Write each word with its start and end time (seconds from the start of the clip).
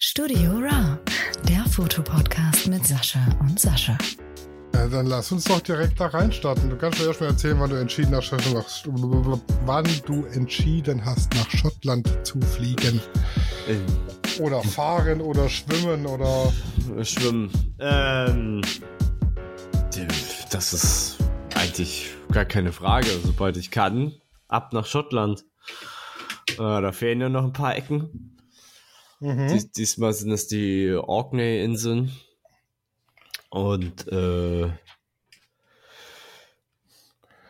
Studio 0.00 0.52
Ra, 0.60 0.96
der 1.48 1.64
Fotopodcast 1.64 2.68
mit 2.68 2.86
Sascha 2.86 3.18
und 3.40 3.58
Sascha. 3.58 3.98
Ja, 4.72 4.86
dann 4.86 5.06
lass 5.06 5.32
uns 5.32 5.42
doch 5.42 5.60
direkt 5.60 5.98
da 5.98 6.06
reinstarten. 6.06 6.70
Du 6.70 6.76
kannst 6.76 7.00
mir 7.00 7.06
erst 7.06 7.20
mal 7.20 7.26
erzählen, 7.26 7.58
wann 7.58 7.70
du 7.70 7.74
entschieden 7.74 8.14
hast, 8.14 8.30
nach, 8.30 8.64
wann 9.66 9.84
du 10.06 10.24
entschieden 10.26 11.04
hast, 11.04 11.34
nach 11.34 11.50
Schottland 11.50 12.08
zu 12.24 12.40
fliegen. 12.40 13.00
Äh, 13.66 14.40
Oder 14.40 14.62
fahren 14.62 15.20
oder 15.20 15.48
schwimmen 15.48 16.06
oder. 16.06 16.52
Schwimmen. 17.02 17.50
Ähm, 17.80 18.62
das 20.52 20.74
ist 20.74 21.16
eigentlich 21.56 22.14
gar 22.30 22.44
keine 22.44 22.70
Frage. 22.70 23.08
Sobald 23.24 23.56
ich 23.56 23.72
kann, 23.72 24.12
ab 24.46 24.72
nach 24.72 24.86
Schottland. 24.86 25.44
Äh, 26.52 26.56
da 26.58 26.92
fehlen 26.92 27.20
ja 27.20 27.28
noch 27.28 27.42
ein 27.42 27.52
paar 27.52 27.74
Ecken. 27.74 28.37
Mhm. 29.20 29.48
Dies, 29.48 29.70
diesmal 29.72 30.12
sind 30.12 30.30
es 30.32 30.46
die 30.46 30.92
Orkney-Inseln. 30.94 32.12
Und 33.50 34.06
äh, 34.08 34.66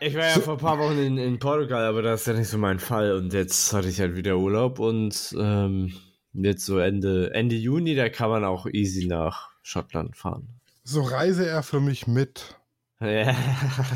ich 0.00 0.14
war 0.14 0.26
ja 0.26 0.34
So- 0.34 0.40
vor 0.42 0.54
ein 0.54 0.60
paar 0.60 0.78
Wochen 0.78 0.98
in, 0.98 1.18
in 1.18 1.38
Portugal, 1.38 1.84
aber 1.84 2.02
das 2.02 2.20
ist 2.20 2.26
ja 2.28 2.32
nicht 2.34 2.48
so 2.48 2.58
mein 2.58 2.78
Fall. 2.78 3.12
Und 3.12 3.32
jetzt 3.32 3.72
hatte 3.72 3.88
ich 3.88 4.00
halt 4.00 4.16
wieder 4.16 4.36
Urlaub 4.38 4.78
und 4.78 5.34
ähm, 5.38 5.92
jetzt 6.32 6.64
so 6.64 6.78
Ende, 6.78 7.34
Ende 7.34 7.56
Juni, 7.56 7.94
da 7.96 8.08
kann 8.08 8.30
man 8.30 8.44
auch 8.44 8.66
easy 8.66 9.06
nach 9.06 9.50
Schottland 9.62 10.16
fahren. 10.16 10.48
So 10.84 11.02
reise 11.02 11.46
er 11.48 11.62
für 11.62 11.80
mich 11.80 12.06
mit. 12.06 12.54
Ja, 13.00 13.30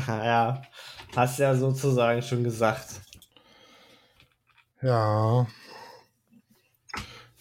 ja, 0.07 0.61
hast 1.13 1.37
ja 1.39 1.55
sozusagen 1.57 2.21
schon 2.21 2.45
gesagt. 2.45 3.01
Ja. 4.81 5.45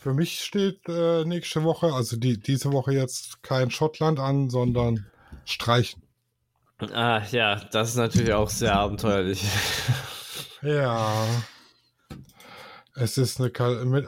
Für 0.02 0.14
mich 0.14 0.40
steht 0.40 0.88
äh, 0.88 1.24
nächste 1.24 1.62
Woche, 1.62 1.92
also 1.92 2.16
die, 2.16 2.36
diese 2.36 2.72
Woche 2.72 2.92
jetzt 2.92 3.40
kein 3.44 3.70
Schottland 3.70 4.18
an, 4.18 4.50
sondern 4.50 5.06
Streichen. 5.44 6.02
Ah, 6.92 7.22
ja, 7.30 7.54
das 7.70 7.90
ist 7.90 7.96
natürlich 7.96 8.32
auch 8.32 8.50
sehr 8.50 8.74
abenteuerlich. 8.74 9.44
Ja. 10.62 11.24
Es 12.96 13.16
ist 13.16 13.40
eine, 13.40 13.52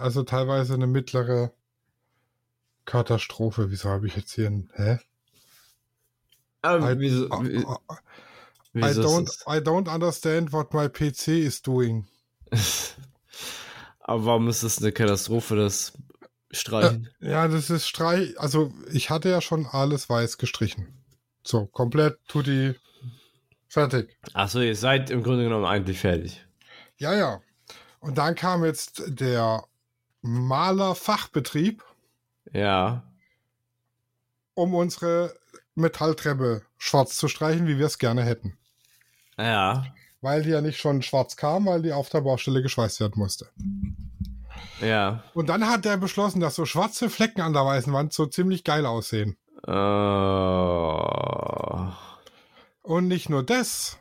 also 0.01 0.25
teilweise 0.25 0.75
eine 0.75 0.89
mittlere 0.89 1.53
Katastrophe. 2.85 3.71
Wieso 3.71 3.89
habe 3.89 4.09
ich 4.09 4.17
jetzt 4.17 4.33
hier 4.35 4.49
ein, 4.49 4.71
hä? 4.75 4.99
Aber 6.63 6.93
I, 6.93 6.99
wieso, 6.99 7.29
wie- 7.45 7.59
I, 7.59 7.61
I 7.61 7.67
wieso 8.73 9.21
ist 9.21 9.47
don't? 9.47 9.57
I 9.57 9.61
don't 9.61 9.93
understand 9.93 10.53
what 10.53 10.75
my 10.75 10.89
PC 10.89 11.29
is 11.29 11.63
doing. 11.63 12.09
Aber 14.07 14.27
warum 14.27 14.49
ist 14.49 14.63
das 14.63 14.79
eine 14.79 14.93
Katastrophe, 14.93 15.57
das 15.57 15.95
Streichen? 16.51 17.09
Ja, 17.21 17.49
das 17.49 17.71
ist 17.71 17.89
Streich. 17.89 18.39
Also, 18.39 18.73
ich 18.93 19.09
hatte 19.11 19.31
ja 19.31 19.41
schon 19.41 19.67
alles 19.67 20.09
weiß 20.09 20.39
gestrichen. 20.39 21.03
So, 21.43 21.67
komplett 21.67 22.19
tutti 22.29 22.75
fertig. 23.69 24.17
Achso, 24.35 24.61
ihr 24.61 24.77
seid 24.77 25.11
im 25.11 25.23
Grunde 25.23 25.45
genommen 25.45 25.65
eigentlich 25.65 25.99
fertig. 25.99 26.45
Ja, 26.99 27.15
ja. 27.15 27.41
Und 27.99 28.19
dann 28.19 28.35
kam 28.35 28.65
jetzt 28.65 29.03
der 29.09 29.65
Malerfachbetrieb, 30.23 31.83
Ja. 32.53 33.03
um 34.55 34.75
unsere 34.75 35.35
Metalltreppe 35.75 36.63
schwarz 36.79 37.17
zu 37.17 37.27
streichen, 37.29 37.67
wie 37.67 37.79
wir 37.79 37.87
es 37.87 37.99
gerne 37.99 38.23
hätten. 38.23 38.57
Ja. 39.39 39.87
Weil 40.25 40.43
die 40.43 40.49
ja 40.49 40.63
nicht 40.63 40.79
schon 40.79 41.03
schwarz 41.03 41.37
kam, 41.37 41.67
weil 41.67 41.83
die 41.83 41.93
auf 41.93 42.09
der 42.09 42.23
Baustelle 42.23 42.63
geschweißt 42.63 42.99
werden 42.99 43.13
musste. 43.17 43.51
Ja. 44.81 45.23
Und 45.35 45.51
dann 45.51 45.69
hat 45.69 45.85
er 45.85 45.99
beschlossen, 45.99 46.41
dass 46.41 46.55
so 46.55 46.65
schwarze 46.65 47.11
Flecken 47.11 47.43
an 47.43 47.53
der 47.53 47.67
weißen 47.67 47.93
Wand 47.93 48.15
so 48.15 48.25
ziemlich 48.25 48.65
geil 48.65 48.87
aussehen. 48.87 49.37
Äh, 49.67 49.71
Und 52.81 53.07
nicht 53.09 53.29
nur 53.29 53.43
das. 53.43 53.99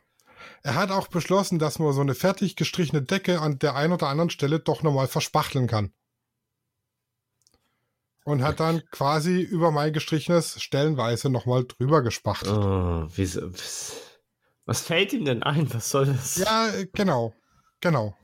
Er 0.62 0.76
hat 0.76 0.92
auch 0.92 1.10
beschlossen, 1.10 1.60
dass 1.60 1.78
man 1.78 1.92
so 1.92 2.00
eine 2.00 2.16
fertig 2.16 2.56
gestrichene 2.56 3.02
Decke 3.02 3.42
an 3.42 3.60
der 3.60 3.76
einen 3.76 3.92
oder 3.92 4.08
anderen 4.08 4.30
Stelle 4.30 4.62
doch 4.62 4.82
nochmal 4.82 5.08
verspachteln 5.08 5.68
kann. 5.68 5.92
Und 8.24 8.44
hat 8.44 8.62
dann 8.62 8.82
quasi 8.92 9.42
über 9.42 9.72
mein 9.72 9.92
gestrichenes 9.92 10.62
stellenweise 10.62 11.30
nochmal 11.30 11.66
drüber 11.66 12.02
gespachtelt. 12.02 12.56
oh, 12.56 13.08
wieso, 13.14 13.50
was, 14.66 14.82
fällt 14.82 15.14
ihm 15.14 15.26
denn 15.26 15.44
ein? 15.44 15.74
Was 15.74 15.90
soll 15.90 16.06
das? 16.06 16.38
Ja, 16.38 16.70
genau. 16.94 17.34
Genau. 17.82 18.16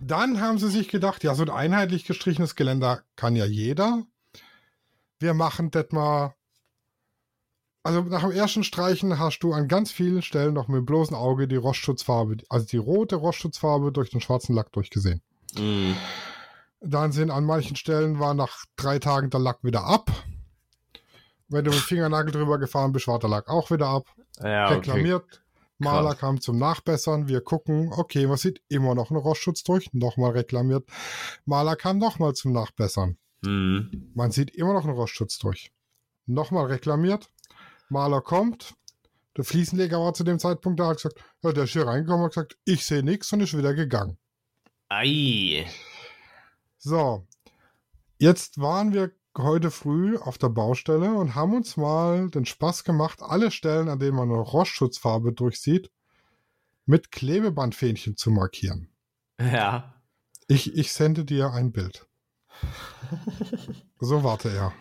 Dann 0.00 0.40
haben 0.40 0.58
sie 0.58 0.68
sich 0.68 0.88
gedacht, 0.88 1.24
ja, 1.24 1.34
so 1.34 1.42
ein 1.44 1.50
einheitlich 1.50 2.04
gestrichenes 2.04 2.56
Geländer 2.56 3.02
kann 3.16 3.36
ja 3.36 3.44
jeder. 3.44 4.02
Wir 5.18 5.32
machen 5.34 5.70
das 5.70 5.86
mal. 5.92 6.34
Also 7.84 8.00
nach 8.02 8.22
dem 8.22 8.30
ersten 8.32 8.64
Streichen 8.64 9.18
hast 9.18 9.40
du 9.40 9.52
an 9.52 9.68
ganz 9.68 9.92
vielen 9.92 10.22
Stellen 10.22 10.54
noch 10.54 10.68
mit 10.68 10.78
dem 10.78 10.86
bloßen 10.86 11.14
Auge 11.14 11.46
die 11.46 11.56
Rostschutzfarbe, 11.56 12.38
also 12.48 12.66
die 12.66 12.78
rote 12.78 13.16
Rostschutzfarbe 13.16 13.92
durch 13.92 14.10
den 14.10 14.22
schwarzen 14.22 14.54
Lack 14.54 14.72
durchgesehen. 14.72 15.22
Mm, 15.56 15.92
Dann 16.80 17.12
sind 17.12 17.30
an 17.30 17.44
manchen 17.44 17.76
Stellen 17.76 18.18
war 18.18 18.32
nach 18.34 18.64
drei 18.76 18.98
Tagen 18.98 19.28
der 19.30 19.40
Lack 19.40 19.62
wieder 19.64 19.84
ab. 19.84 20.10
Wenn 21.48 21.64
du 21.64 21.70
mit 21.70 21.80
dem 21.80 21.84
Fingernagel 21.84 22.32
drüber 22.32 22.58
gefahren 22.58 22.92
bist, 22.92 23.06
war 23.06 23.18
der 23.18 23.28
Lack 23.30 23.48
auch 23.48 23.70
wieder 23.70 23.88
ab. 23.88 24.06
Ja, 24.42 24.66
okay. 24.66 24.74
reklamiert. 24.76 25.40
Maler 25.78 26.10
Krass. 26.10 26.18
kam 26.20 26.40
zum 26.40 26.58
Nachbessern. 26.58 27.28
Wir 27.28 27.40
gucken, 27.40 27.90
okay, 27.92 28.26
man 28.26 28.36
sieht 28.36 28.62
immer 28.68 28.94
noch 28.94 29.10
einen 29.10 29.20
Rostschutz 29.20 29.64
durch. 29.64 29.92
Nochmal 29.92 30.30
reklamiert. 30.32 30.88
Maler 31.44 31.76
kam 31.76 31.98
nochmal 31.98 32.32
zum 32.34 32.52
Nachbessern. 32.52 33.16
Mm, 33.42 33.80
Man 34.14 34.30
sieht 34.30 34.50
immer 34.54 34.72
noch 34.72 34.84
einen 34.84 34.94
Rostschutz 34.94 35.38
durch. 35.38 35.72
Nochmal 36.26 36.66
reklamiert. 36.66 37.30
Maler 37.88 38.20
kommt. 38.22 38.74
Der 39.36 39.44
Fliesenleger 39.44 39.98
war 40.00 40.14
zu 40.14 40.22
dem 40.22 40.38
Zeitpunkt 40.38 40.78
da, 40.78 40.86
hat 40.86 40.96
gesagt, 40.98 41.18
ja, 41.42 41.52
der 41.52 41.64
ist 41.64 41.72
hier 41.72 41.86
reingekommen 41.86 42.20
und 42.24 42.26
hat 42.26 42.34
gesagt, 42.34 42.56
ich 42.64 42.86
sehe 42.86 43.02
nichts 43.02 43.32
und 43.32 43.40
ist 43.40 43.56
wieder 43.58 43.74
gegangen. 43.74 44.16
ei. 44.88 45.66
So, 46.78 47.26
jetzt 48.18 48.60
waren 48.60 48.92
wir 48.92 49.10
heute 49.36 49.70
früh 49.70 50.16
auf 50.16 50.38
der 50.38 50.48
Baustelle 50.48 51.12
und 51.14 51.34
haben 51.34 51.54
uns 51.54 51.76
mal 51.76 52.30
den 52.30 52.46
Spaß 52.46 52.84
gemacht, 52.84 53.20
alle 53.22 53.50
Stellen, 53.50 53.88
an 53.88 53.98
denen 53.98 54.16
man 54.16 54.30
eine 54.30 54.38
Rostschutzfarbe 54.38 55.32
durchsieht, 55.32 55.90
mit 56.86 57.10
Klebebandfähnchen 57.10 58.16
zu 58.16 58.30
markieren. 58.30 58.88
Ja. 59.40 59.94
Ich, 60.46 60.76
ich 60.76 60.92
sende 60.92 61.24
dir 61.24 61.52
ein 61.52 61.72
Bild. 61.72 62.06
So 63.98 64.22
warte 64.22 64.50
er. 64.50 64.72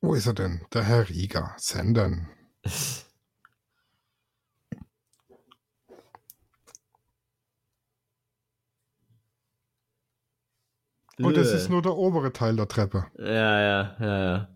Wo 0.00 0.14
ist 0.14 0.26
er 0.26 0.34
denn? 0.34 0.64
Der 0.72 0.84
Herr 0.84 1.08
Rieger. 1.08 1.54
Senden. 1.58 2.28
Und 11.18 11.36
das 11.36 11.52
ist 11.52 11.68
nur 11.68 11.82
der 11.82 11.94
obere 11.96 12.32
Teil 12.32 12.56
der 12.56 12.68
Treppe. 12.68 13.06
Ja, 13.18 13.60
ja, 13.60 13.96
ja, 14.00 14.24
ja. 14.24 14.48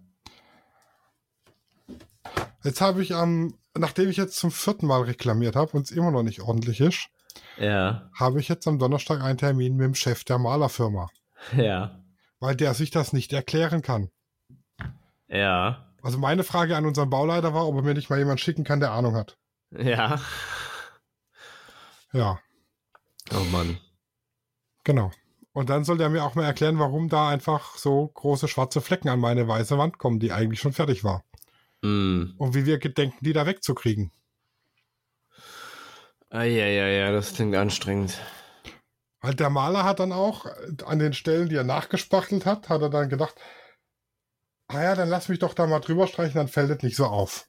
Jetzt 2.64 2.80
habe 2.80 3.02
ich 3.02 3.14
am, 3.14 3.54
nachdem 3.76 4.08
ich 4.08 4.16
jetzt 4.16 4.36
zum 4.38 4.50
vierten 4.50 4.86
Mal 4.86 5.02
reklamiert 5.02 5.54
habe 5.54 5.72
und 5.76 5.82
es 5.84 5.90
immer 5.92 6.10
noch 6.10 6.22
nicht 6.22 6.40
ordentlich 6.40 6.80
ist, 6.80 7.08
Ja, 7.58 8.10
habe 8.18 8.40
ich 8.40 8.48
jetzt 8.48 8.66
am 8.66 8.78
Donnerstag 8.78 9.20
einen 9.22 9.38
Termin 9.38 9.76
mit 9.76 9.84
dem 9.84 9.94
Chef 9.94 10.24
der 10.24 10.38
Malerfirma, 10.38 11.08
ja, 11.56 12.00
weil 12.40 12.56
der 12.56 12.74
sich 12.74 12.90
das 12.90 13.12
nicht 13.12 13.32
erklären 13.32 13.82
kann. 13.82 14.10
ja, 15.28 15.92
Also 16.02 16.18
meine 16.18 16.42
Frage 16.42 16.76
an 16.76 16.86
unseren 16.86 17.10
Bauleiter 17.10 17.54
war, 17.54 17.68
ob 17.68 17.76
er 17.76 17.82
mir 17.82 17.94
nicht 17.94 18.10
mal 18.10 18.18
jemand 18.18 18.40
schicken 18.40 18.64
kann, 18.64 18.80
der 18.80 18.92
Ahnung 18.92 19.14
hat. 19.14 19.36
ja. 19.70 20.18
Ja, 22.12 22.38
Oh 23.34 23.44
Mann. 23.52 23.78
genau. 24.84 25.10
Und 25.56 25.70
dann 25.70 25.84
soll 25.84 25.96
der 25.96 26.10
mir 26.10 26.22
auch 26.22 26.34
mal 26.34 26.44
erklären, 26.44 26.78
warum 26.78 27.08
da 27.08 27.30
einfach 27.30 27.78
so 27.78 28.08
große 28.08 28.46
schwarze 28.46 28.82
Flecken 28.82 29.08
an 29.08 29.18
meine 29.18 29.48
weiße 29.48 29.78
Wand 29.78 29.96
kommen, 29.96 30.20
die 30.20 30.30
eigentlich 30.30 30.60
schon 30.60 30.74
fertig 30.74 31.02
war. 31.02 31.24
Mm. 31.80 32.34
Und 32.36 32.54
wie 32.54 32.66
wir 32.66 32.76
gedenken, 32.76 33.16
die 33.24 33.32
da 33.32 33.46
wegzukriegen. 33.46 34.12
Ah, 36.28 36.42
ja, 36.42 36.66
ja, 36.66 36.88
ja, 36.88 37.10
das 37.10 37.32
klingt 37.32 37.56
anstrengend. 37.56 38.18
Halt 39.22 39.40
der 39.40 39.48
Maler 39.48 39.84
hat 39.84 39.98
dann 39.98 40.12
auch 40.12 40.44
an 40.84 40.98
den 40.98 41.14
Stellen, 41.14 41.48
die 41.48 41.56
er 41.56 41.64
nachgespachtelt 41.64 42.44
hat, 42.44 42.68
hat 42.68 42.82
er 42.82 42.90
dann 42.90 43.08
gedacht, 43.08 43.36
ah 44.68 44.82
ja, 44.82 44.94
dann 44.94 45.08
lass 45.08 45.30
mich 45.30 45.38
doch 45.38 45.54
da 45.54 45.66
mal 45.66 45.80
drüber 45.80 46.06
streichen, 46.06 46.34
dann 46.34 46.48
fällt 46.48 46.68
es 46.68 46.82
nicht 46.82 46.96
so 46.96 47.06
auf. 47.06 47.48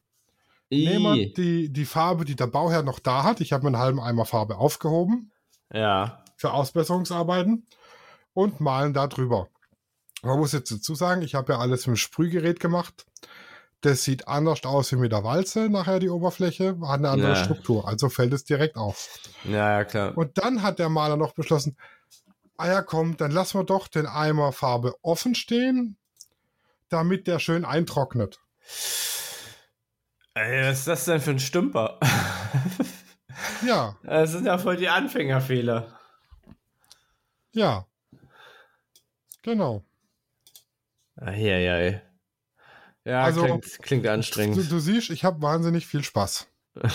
Nehmen 0.69 1.33
die, 1.36 1.74
die 1.74 1.86
Farbe, 1.86 2.24
die 2.24 2.38
der 2.38 2.48
Bauherr 2.48 2.83
noch 2.83 3.00
da 3.00 3.24
hat. 3.24 3.42
Ich 3.42 3.51
habe 3.51 3.63
mir 3.63 3.75
einen 3.75 3.83
halben 3.83 4.00
Eimer 4.00 4.24
Farbe 4.24 4.56
aufgehoben 4.56 5.33
Ja, 5.74 6.24
für 6.38 6.53
Ausbesserungsarbeiten 6.53 7.68
und 8.38 8.60
malen 8.62 8.94
da 8.94 9.07
drüber. 9.07 9.48
Man 10.22 10.38
muss 10.38 10.51
jetzt 10.51 10.72
dazu 10.72 10.94
sagen, 10.94 11.24
ich 11.24 11.34
habe 11.34 11.54
ja 11.54 11.60
alles 11.60 11.88
mit 11.88 11.98
Sprühgerät 11.98 12.60
gemacht. 12.60 13.06
Das 13.81 14.04
sieht 14.04 14.28
anders 14.28 14.63
aus 14.63 14.92
wie 14.92 14.95
mit 14.95 15.12
der 15.12 15.24
Walze, 15.24 15.69
nachher 15.69 15.98
die 16.00 16.10
Oberfläche, 16.10 16.78
hat 16.84 17.00
eine 17.00 17.10
andere 17.10 17.34
Ja. 17.34 17.44
Struktur, 17.44 17.88
also 17.88 18.10
fällt 18.10 18.34
es 18.34 18.44
direkt 18.44 18.75
auf. 18.75 19.19
ja, 19.44 19.72
ja, 19.80 19.84
klar. 19.86 20.16
Und 20.18 20.38
dann 20.38 20.62
hat 20.62 20.78
der 20.80 20.89
Maler 20.89 21.18
noch 21.18 21.34
beschlossen, 21.34 21.78
ah 22.57 22.68
ja, 22.68 22.81
komm, 22.84 23.18
dann 23.18 23.31
lassen 23.31 23.60
wir 23.60 23.63
doch 23.66 23.88
den 23.88 24.06
Eimer 24.06 24.51
Farbe 24.51 24.94
offen 25.01 25.34
stehen, 25.36 25.98
damit 26.89 27.25
der 27.28 27.39
schön 27.39 27.66
eintrocknet. 27.66 28.39
Ey, 30.36 30.69
was 30.69 30.80
ist 30.80 30.88
das 30.88 31.06
denn 31.06 31.22
für 31.22 31.31
ein 31.31 31.39
Stümper? 31.39 32.00
Ja, 33.66 33.95
Das 34.04 34.31
sind 34.31 34.45
ja 34.45 34.57
voll 34.60 34.78
die 34.78 34.89
Anfängerfehler. 34.89 36.00
ja. 37.51 37.86
Genau. 39.47 39.81
Eieiei. 41.15 42.01
Ja, 43.05 43.23
Also, 43.23 43.44
klingt, 43.44 43.81
klingt 43.81 44.05
Du, 44.05 44.11
anstrengend. 44.11 44.69
du 44.69 44.79
siehst, 44.79 45.09
ich 45.09 45.23
habe 45.23 45.41
wahnsinnig 45.41 45.88
viel 45.88 46.03
Spaß. 46.03 46.47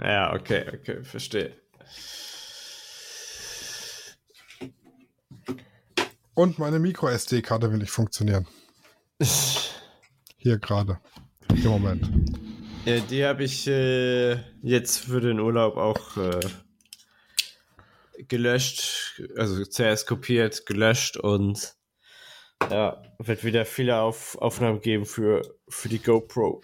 Ja, 0.00 0.32
okay, 0.34 0.66
okay, 0.72 1.02
verstehe. 1.02 1.52
Und 6.34 6.60
meine 6.60 6.78
Micro-SD-Karte 6.78 7.72
will 7.72 7.78
nicht 7.78 7.90
funktionieren. 7.90 8.46
Hier 10.36 10.58
gerade. 10.58 11.00
Im 11.48 11.64
Moment. 11.64 12.08
Ja, 12.84 13.00
die 13.00 13.24
habe 13.24 13.42
ich 13.42 13.66
äh, 13.66 14.34
jetzt 14.62 14.98
für 14.98 15.20
den 15.20 15.40
Urlaub 15.40 15.76
auch 15.76 16.16
äh, 16.18 16.38
gelöscht, 18.28 19.20
also 19.36 19.64
zuerst 19.64 20.06
kopiert, 20.06 20.66
gelöscht 20.66 21.16
und 21.16 21.74
ja, 22.68 23.02
wird 23.18 23.44
wieder 23.44 23.64
viele 23.64 24.00
Auf 24.00 24.36
Aufnahmen 24.36 24.80
geben 24.80 25.06
für, 25.06 25.42
für 25.68 25.88
die 25.88 25.98
GoPro. 25.98 26.62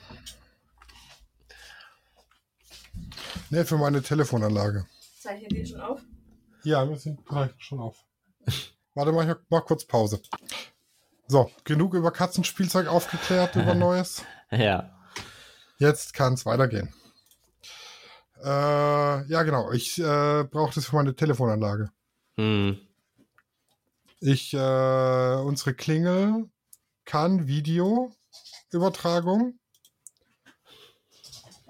Ne, 3.50 3.64
für 3.64 3.78
meine 3.78 4.02
Telefonanlage. 4.02 4.86
Zeichnet 5.20 5.52
ihr 5.52 5.66
schon 5.66 5.80
auf? 5.80 6.00
Ja, 6.64 6.88
wir 6.88 6.96
sind 6.96 7.20
schon 7.58 7.80
auf. 7.80 8.04
Warte 8.94 9.12
mal, 9.12 9.28
ich 9.28 9.36
mach 9.48 9.64
kurz 9.64 9.84
Pause. 9.84 10.20
So, 11.28 11.50
genug 11.64 11.94
über 11.94 12.10
Katzenspielzeug 12.10 12.86
aufgeklärt, 12.86 13.56
über 13.56 13.74
Neues. 13.76 14.24
Ja. 14.50 14.90
Jetzt 15.78 16.14
kann 16.14 16.34
es 16.34 16.46
weitergehen. 16.46 16.92
Äh, 18.42 18.48
ja, 19.28 19.42
genau. 19.42 19.72
Ich 19.72 19.98
äh, 19.98 20.44
brauche 20.44 20.74
das 20.74 20.86
für 20.86 20.96
meine 20.96 21.14
Telefonanlage. 21.14 21.90
Hm. 22.36 22.78
Ich, 24.20 24.54
äh, 24.54 25.34
unsere 25.36 25.74
Klingel 25.74 26.48
kann 27.04 27.46
Videoübertragung. 27.46 29.58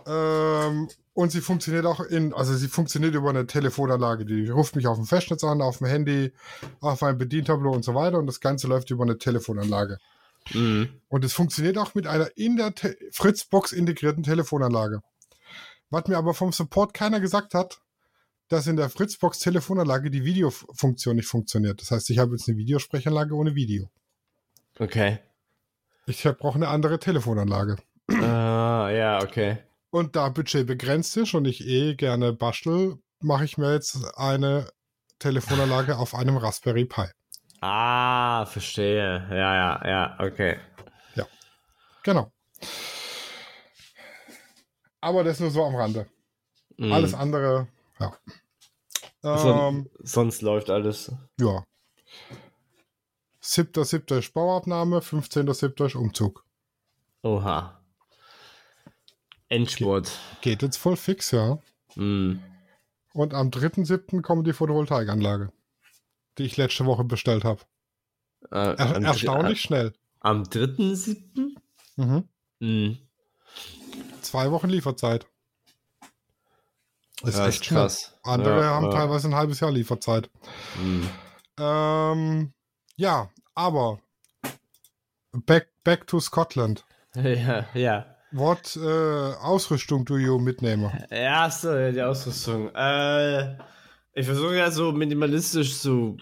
Ähm, 0.07 0.89
und 1.13 1.33
sie 1.33 1.41
funktioniert 1.41 1.87
auch 1.87 2.01
in, 2.01 2.35
also 2.35 2.55
sie 2.55 2.69
funktioniert 2.69 3.15
über 3.15 3.31
eine 3.31 3.47
Telefonanlage. 3.47 4.27
Die 4.27 4.49
ruft 4.49 4.77
mich 4.77 4.87
auf 4.87 4.97
dem 4.97 5.07
Festnetz 5.07 5.43
an, 5.45 5.63
auf 5.63 5.79
dem 5.79 5.87
Handy, 5.87 6.33
auf 6.81 7.03
ein 7.03 7.19
Bedientableau 7.19 7.73
und 7.73 7.85
so 7.85 7.95
weiter. 7.95 8.19
Und 8.19 8.27
das 8.27 8.41
Ganze 8.41 8.69
läuft 8.69 8.91
über 8.91 9.05
eine 9.05 9.19
Telefonanlage. 9.19 9.99
Hm. 10.49 10.89
Und 11.09 11.25
es 11.25 11.33
funktioniert 11.33 11.79
auch 11.79 11.95
mit 11.95 12.07
einer 12.07 12.37
in 12.37 12.57
der 12.57 12.75
Te 12.75 12.97
Fritzbox 13.11 13.73
integrierten 13.73 14.23
Telefonanlage. 14.23 15.03
Was 15.91 16.07
mir 16.07 16.19
aber 16.19 16.35
vom 16.35 16.53
Support 16.53 16.95
keiner 16.95 17.21
gesagt 17.21 17.55
hat, 17.55 17.81
dass 18.49 18.67
in 18.67 18.77
der 18.77 18.89
Fritzbox 18.89 19.39
Telefonanlage 19.41 20.11
die 20.11 20.25
Videofunktion 20.25 21.17
nicht 21.17 21.29
funktioniert. 21.29 21.81
Das 21.81 21.91
heißt, 21.91 22.11
ich 22.11 22.19
habe 22.19 22.33
jetzt 22.33 22.49
eine 22.49 22.57
Videosprechanlage 22.59 23.35
ohne 23.35 23.55
Video. 23.55 23.91
Okay. 24.79 25.19
Ich 26.07 26.23
brauche 26.23 26.57
eine 26.57 26.69
andere 26.69 26.99
Telefonanlage. 26.99 27.77
Ah, 28.09 28.89
ja, 28.91 29.23
okay. 29.23 29.59
Und 29.91 30.15
da 30.15 30.29
Budget 30.29 30.67
begrenzt 30.67 31.17
ist 31.17 31.35
und 31.35 31.47
ich 31.47 31.67
eh 31.67 31.95
gerne 31.95 32.33
bastel, 32.33 32.99
mache 33.21 33.45
ich 33.45 33.59
mir 33.59 33.73
jetzt 33.73 33.99
eine 34.17 34.69
Telefonanlage 35.19 35.97
auf 35.97 36.15
einem 36.15 36.37
Raspberry 36.37 36.85
Pi. 36.85 37.07
Ah, 37.61 38.47
verstehe. 38.47 39.27
Ja, 39.31 39.81
ja, 39.81 39.89
ja, 39.89 40.17
okay. 40.21 40.59
Genau. 42.07 42.31
Aber 45.01 45.25
das 45.25 45.41
nur 45.41 45.51
so 45.51 45.65
am 45.65 45.75
Rande. 45.75 46.07
Hm. 46.79 46.93
Alles 46.93 47.15
andere, 47.15 47.67
ja. 48.01 48.17
Ähm, 49.69 49.89
sonst 50.03 50.43
läuft 50.43 50.71
alles. 50.71 51.13
ja. 51.41 51.65
7.7. 53.43 54.19
ist 54.19 54.33
Bauabnahme, 54.35 54.99
15.7. 54.99 55.87
ist 55.87 55.95
Umzug. 55.95 56.45
Oha. 57.23 57.81
Endspurt. 59.49 60.11
Geht 60.41 60.63
jetzt 60.63 60.77
voll 60.79 60.97
fix, 60.97 61.31
ja. 61.31 61.59
Hm. 61.95 62.43
Und 63.13 63.35
am 63.35 63.51
3.7. 63.51 64.21
kommt 64.23 64.47
die 64.49 64.53
Photovoltaikanlage, 64.53 65.53
die 66.39 66.43
ich 66.45 66.57
letzte 66.57 66.85
Woche 66.87 67.05
bestellt 67.05 67.45
habe. 67.45 67.63
Äh, 68.51 68.75
Er 68.77 68.97
am 68.97 69.05
erstaunlich 69.05 69.59
dr- 69.63 69.67
schnell. 69.67 69.93
Am 70.21 70.43
3.7.? 70.43 71.55
Mhm. 71.97 72.29
Hm. 72.61 72.99
Zwei 74.23 74.51
Wochen 74.51 74.69
Lieferzeit. 74.69 75.27
Ist 77.27 77.39
Ja, 77.39 77.49
echt 77.49 77.65
schnell. 77.65 77.83
krass. 77.83 78.15
Andere 78.23 78.61
Ja, 78.61 78.67
haben 78.75 78.87
ja. 78.87 78.93
teilweise 78.93 79.29
ein 79.29 79.35
halbes 79.35 79.61
Jahr 79.61 79.71
Lieferzeit. 79.73 80.31
Hm. 80.77 81.09
Ähm, 81.59 82.53
ja, 82.97 83.31
aber 83.55 83.99
back, 85.33 85.69
back 85.85 86.07
to 86.07 86.21
Scotland. 86.21 86.85
Ja, 87.17 87.65
ja. 87.73 88.07
What 88.33 88.77
äh, 88.77 89.33
Ausrüstung 89.41 90.05
do 90.05 90.19
you 90.19 90.39
mitnehmen? 90.39 90.91
Ja, 91.11 91.51
so, 91.51 91.73
die 91.91 92.03
Ausrüstung. 92.03 92.75
Äh, 92.75 93.55
ich 94.13 94.27
versuche 94.27 94.57
ja 94.57 94.71
so 94.71 94.93
minimalistisch 94.93 95.79
zu 95.79 96.19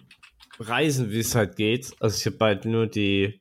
reisen, 0.60 1.10
wie 1.10 1.18
es 1.18 1.34
halt 1.34 1.56
geht. 1.56 1.92
Also 1.98 2.16
ich 2.16 2.26
habe 2.26 2.36
bald 2.36 2.64
nur 2.64 2.86
die 2.86 3.40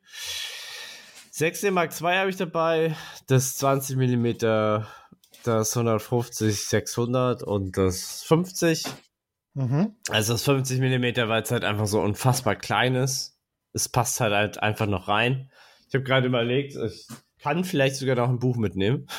6D 1.32 1.70
Mark 1.72 1.92
II 2.02 2.08
habe 2.16 2.30
ich 2.32 2.38
dabei, 2.38 2.96
das 3.28 3.58
20 3.58 3.98
mm, 3.98 4.84
das 5.44 5.76
150 5.76 6.66
600 6.66 7.44
und 7.44 7.78
das 7.78 8.24
50. 8.24 8.86
Mhm. 9.54 9.96
Also 10.10 10.34
das 10.34 10.44
50 10.44 10.80
mm, 10.80 11.30
weil 11.30 11.44
es 11.44 11.52
halt 11.52 11.64
einfach 11.64 11.88
so 11.88 12.02
unfassbar 12.02 12.56
klein 12.56 12.96
ist. 12.96 13.38
Es 13.74 13.90
passt 13.90 14.20
halt, 14.20 14.34
halt 14.34 14.62
einfach 14.62 14.88
noch 14.88 15.08
rein. 15.08 15.52
Ich 15.88 15.96
habe 15.96 16.04
gerade 16.04 16.28
überlegt, 16.28 16.76
ich 16.76 17.08
kann 17.40 17.64
vielleicht 17.64 17.96
sogar 17.96 18.16
noch 18.16 18.30
ein 18.30 18.40
Buch 18.40 18.56
mitnehmen. 18.56 19.08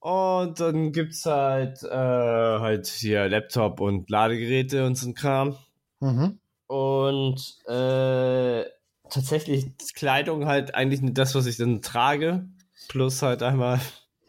Und 0.00 0.58
dann 0.58 0.90
gibt's 0.90 1.24
halt, 1.26 1.84
äh, 1.84 1.88
halt 1.88 2.88
hier 2.88 3.28
Laptop 3.28 3.78
und 3.80 4.10
Ladegeräte 4.10 4.84
und 4.84 4.96
so 4.96 5.08
ein 5.08 5.14
Kram. 5.14 5.56
Mhm. 6.00 6.40
Und 6.66 7.68
äh, 7.68 8.64
tatsächlich 9.08 9.66
Kleidung 9.94 10.46
halt 10.46 10.74
eigentlich 10.74 11.02
nicht 11.02 11.16
das, 11.16 11.36
was 11.36 11.46
ich 11.46 11.56
dann 11.56 11.82
trage. 11.82 12.48
Plus 12.88 13.22
halt 13.22 13.44
einmal, 13.44 13.78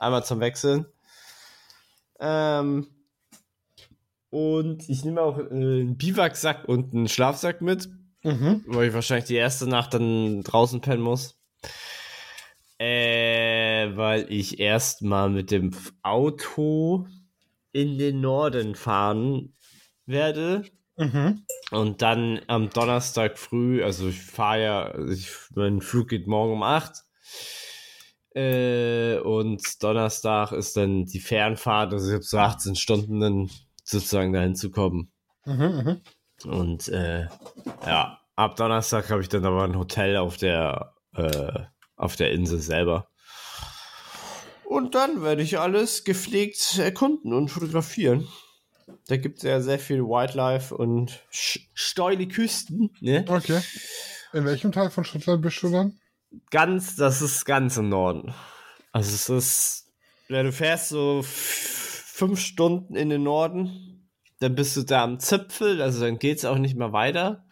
einmal 0.04 0.24
zum 0.26 0.40
Wechseln. 0.40 0.86
Ähm, 2.20 2.88
und 4.30 4.90
ich 4.90 5.04
nehme 5.06 5.22
auch 5.22 5.38
äh, 5.38 5.48
einen 5.50 5.98
Biwaksack 5.98 6.68
und 6.68 6.94
einen 6.94 7.08
Schlafsack 7.08 7.62
mit, 7.62 7.90
Mhm. 8.24 8.64
wo 8.68 8.82
ich 8.82 8.94
wahrscheinlich 8.94 9.26
die 9.26 9.36
erste 9.36 9.68
Nacht 9.68 9.94
dann 9.94 10.44
draußen 10.44 10.80
pennen 10.80 11.04
muss. 11.04 11.38
Äh, 12.80 13.96
weil 13.96 14.32
ich 14.32 14.60
erstmal 14.60 15.30
mit 15.30 15.52
dem 15.52 15.72
Auto 16.02 17.06
in 17.72 17.98
den 17.98 18.22
Norden 18.22 18.76
fahren 18.76 19.54
werde. 20.06 20.64
Mhm. 20.98 21.46
Und 21.72 22.02
dann 22.02 22.42
am 22.48 22.70
Donnerstag 22.70 23.38
früh, 23.38 23.84
also 23.84 24.08
ich 24.10 24.22
fahre 24.22 24.64
ja, 24.64 24.84
also 24.84 25.12
ich, 25.12 25.30
mein 25.56 25.82
Flug 25.82 26.10
geht 26.10 26.28
morgen 26.28 26.54
um 26.54 26.64
8. 26.64 27.04
Äh, 28.36 29.20
und 29.20 29.84
Donnerstag 29.84 30.52
ist 30.52 30.76
dann 30.76 31.06
die 31.06 31.20
Fernfahrt, 31.20 31.94
also 31.94 32.08
ich 32.08 32.14
habe 32.16 32.24
so 32.24 32.38
18 32.38 32.76
Stunden 32.76 33.20
dann 33.20 33.50
sozusagen 33.84 34.34
dahin 34.34 34.56
zu 34.56 34.72
kommen. 34.72 35.12
Mhm. 35.46 36.02
Mhm. 36.44 36.50
Und 36.52 36.88
äh, 36.90 37.28
ja, 37.86 38.20
ab 38.36 38.56
Donnerstag 38.56 39.10
habe 39.10 39.22
ich 39.22 39.30
dann 39.30 39.46
aber 39.46 39.64
ein 39.64 39.78
Hotel 39.78 40.18
auf 40.18 40.38
der, 40.38 40.94
äh, 41.16 41.60
auf 41.96 42.16
der 42.16 42.32
Insel 42.32 42.60
selber. 42.60 43.08
Und 44.66 44.96
dann 44.96 45.22
werde 45.22 45.44
ich 45.44 45.60
alles 45.60 46.04
gepflegt 46.04 46.80
erkunden 46.80 47.34
und 47.34 47.50
fotografieren. 47.50 48.28
Da 49.08 49.18
gibt 49.18 49.38
es 49.38 49.44
ja 49.44 49.62
sehr 49.62 49.80
viel 49.80 50.02
Wildlife 50.02 50.76
und 50.76 51.24
steile 51.30 52.28
Küsten. 52.28 52.90
Ne? 53.00 53.26
Okay. 53.28 53.62
In 54.34 54.46
welchem 54.46 54.72
Teil 54.72 54.90
von 54.90 55.04
Schottland 55.04 55.42
bist 55.42 55.62
du 55.62 55.70
dann? 55.70 56.00
Ganz, 56.50 56.96
das 56.96 57.22
ist 57.22 57.46
ganz 57.46 57.78
im 57.78 57.90
Norden. 57.90 58.34
Also 58.92 59.14
es 59.14 59.30
ist, 59.30 59.88
ja, 60.30 60.44
du 60.44 60.52
fährst 60.52 60.90
so 60.90 61.22
fünf 61.24 62.40
Stunden 62.40 62.96
in 62.96 63.10
den 63.10 63.24
Norden, 63.24 64.10
dann 64.40 64.56
bist 64.56 64.76
du 64.78 64.84
da 64.84 65.04
am 65.04 65.20
Zipfel, 65.20 65.82
also 65.82 66.02
dann 66.02 66.20
geht 66.20 66.38
es 66.38 66.46
auch 66.46 66.58
nicht 66.58 66.76
mehr 66.76 66.94
weiter. 66.94 67.46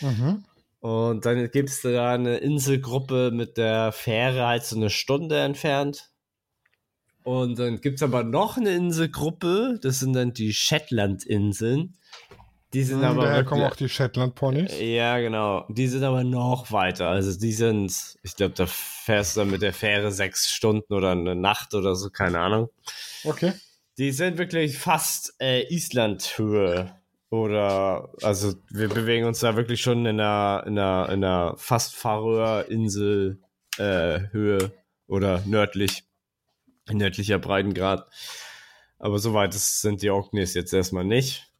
Mhm. 0.00 0.44
Und 0.80 1.24
dann 1.24 1.50
gibt 1.50 1.68
es 1.68 1.80
da 1.82 2.12
eine 2.12 2.38
Inselgruppe 2.38 3.30
mit 3.32 3.56
der 3.56 3.92
Fähre 3.92 4.46
halt 4.46 4.64
so 4.64 4.76
eine 4.76 4.90
Stunde 4.90 5.38
entfernt. 5.38 6.10
Und 7.22 7.58
dann 7.58 7.80
gibt 7.80 7.96
es 7.96 8.02
aber 8.02 8.24
noch 8.24 8.56
eine 8.56 8.74
Inselgruppe, 8.74 9.78
das 9.80 10.00
sind 10.00 10.14
dann 10.14 10.32
die 10.32 10.52
Shetland-Inseln. 10.52 11.96
Die 12.72 12.82
sind 12.84 13.00
Hm, 13.00 13.04
aber 13.04 13.24
daher 13.26 13.44
kommen 13.44 13.64
auch 13.64 13.76
die 13.76 13.88
Shetland 13.88 14.34
Ponys. 14.34 14.72
Ja, 14.80 15.18
genau. 15.18 15.66
Die 15.68 15.88
sind 15.88 16.04
aber 16.04 16.24
noch 16.24 16.72
weiter. 16.72 17.08
Also 17.08 17.38
die 17.38 17.52
sind, 17.52 18.16
ich 18.22 18.36
glaube, 18.36 18.54
da 18.54 18.66
fährst 18.66 19.36
du 19.36 19.40
dann 19.40 19.50
mit 19.50 19.62
der 19.62 19.74
Fähre 19.74 20.10
sechs 20.10 20.50
Stunden 20.50 20.92
oder 20.94 21.10
eine 21.10 21.34
Nacht 21.34 21.74
oder 21.74 21.94
so, 21.94 22.08
keine 22.08 22.40
Ahnung. 22.40 22.70
Okay. 23.24 23.52
Die 23.98 24.10
sind 24.10 24.38
wirklich 24.38 24.78
fast 24.78 25.34
äh, 25.38 25.66
Island-Höhe. 25.68 26.94
Oder, 27.28 28.10
also 28.22 28.54
wir 28.70 28.88
bewegen 28.88 29.26
uns 29.26 29.40
da 29.40 29.56
wirklich 29.56 29.80
schon 29.80 30.04
in 30.04 30.20
einer, 30.20 30.64
in 30.66 30.78
einer, 30.78 31.08
in 31.08 31.24
einer 31.24 31.54
fast 31.56 31.94
Färöer-Insel 31.94 33.40
äh, 33.78 34.20
Höhe 34.32 34.72
oder 35.06 35.42
nördlich, 35.46 36.04
nördlicher 36.90 37.38
Breitengrad. 37.38 38.06
Aber 38.98 39.18
soweit 39.18 39.54
sind 39.54 40.02
die 40.02 40.10
Orkneys 40.10 40.54
jetzt 40.54 40.72
erstmal 40.72 41.04
nicht. 41.04 41.51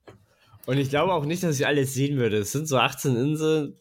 Und 0.66 0.78
ich 0.78 0.90
glaube 0.90 1.12
auch 1.12 1.24
nicht, 1.24 1.42
dass 1.42 1.58
ich 1.58 1.66
alles 1.66 1.94
sehen 1.94 2.18
würde. 2.18 2.38
Es 2.38 2.52
sind 2.52 2.68
so 2.68 2.78
18 2.78 3.16
Inseln. 3.16 3.76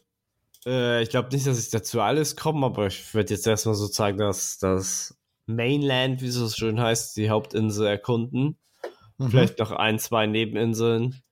Äh, 0.66 1.02
ich 1.02 1.10
glaube 1.10 1.28
nicht, 1.32 1.46
dass 1.46 1.58
ich 1.58 1.70
dazu 1.70 2.00
alles 2.00 2.36
komme, 2.36 2.66
aber 2.66 2.86
ich 2.86 3.14
werde 3.14 3.34
jetzt 3.34 3.46
erstmal 3.46 3.74
sozusagen 3.74 4.18
das, 4.18 4.58
das 4.58 5.18
Mainland, 5.46 6.22
wie 6.22 6.26
es 6.26 6.34
so 6.34 6.48
schön 6.48 6.80
heißt, 6.80 7.16
die 7.16 7.30
Hauptinsel 7.30 7.86
erkunden. 7.86 8.58
Mhm. 9.18 9.30
Vielleicht 9.30 9.58
noch 9.58 9.72
ein, 9.72 9.98
zwei 9.98 10.26
Nebeninseln. 10.26 11.22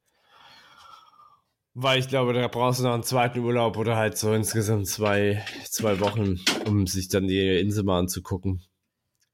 Weil 1.75 2.01
ich 2.01 2.09
glaube, 2.09 2.33
da 2.33 2.49
brauchst 2.49 2.81
du 2.81 2.85
noch 2.85 2.95
einen 2.95 3.05
zweiten 3.05 3.39
Urlaub 3.41 3.77
oder 3.77 3.97
halt 3.97 4.19
so 4.19 4.33
insgesamt 4.35 4.89
zwei, 4.89 5.45
zwei 5.65 6.01
Wochen, 6.01 6.41
um 6.67 6.87
sich 6.87 7.09
dann 7.09 7.29
die 7.29 7.61
Insel 7.61 7.85
mal 7.85 8.01
anzugucken. 8.01 8.63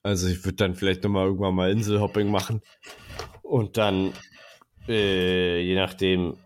Also 0.02 0.28
ich 0.28 0.44
würde 0.44 0.56
dann 0.56 0.74
vielleicht 0.74 1.02
nochmal 1.02 1.26
irgendwann 1.26 1.54
mal 1.54 1.70
Inselhopping 1.70 2.30
machen. 2.30 2.60
Und 3.42 3.76
dann, 3.76 4.12
äh, 4.88 5.60
je 5.60 5.74
nachdem, 5.74 6.36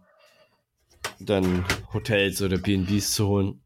dann 1.19 1.65
Hotels 1.93 2.43
oder 2.43 2.59
B&Bs 2.59 3.13
zu 3.15 3.29
holen. 3.29 3.63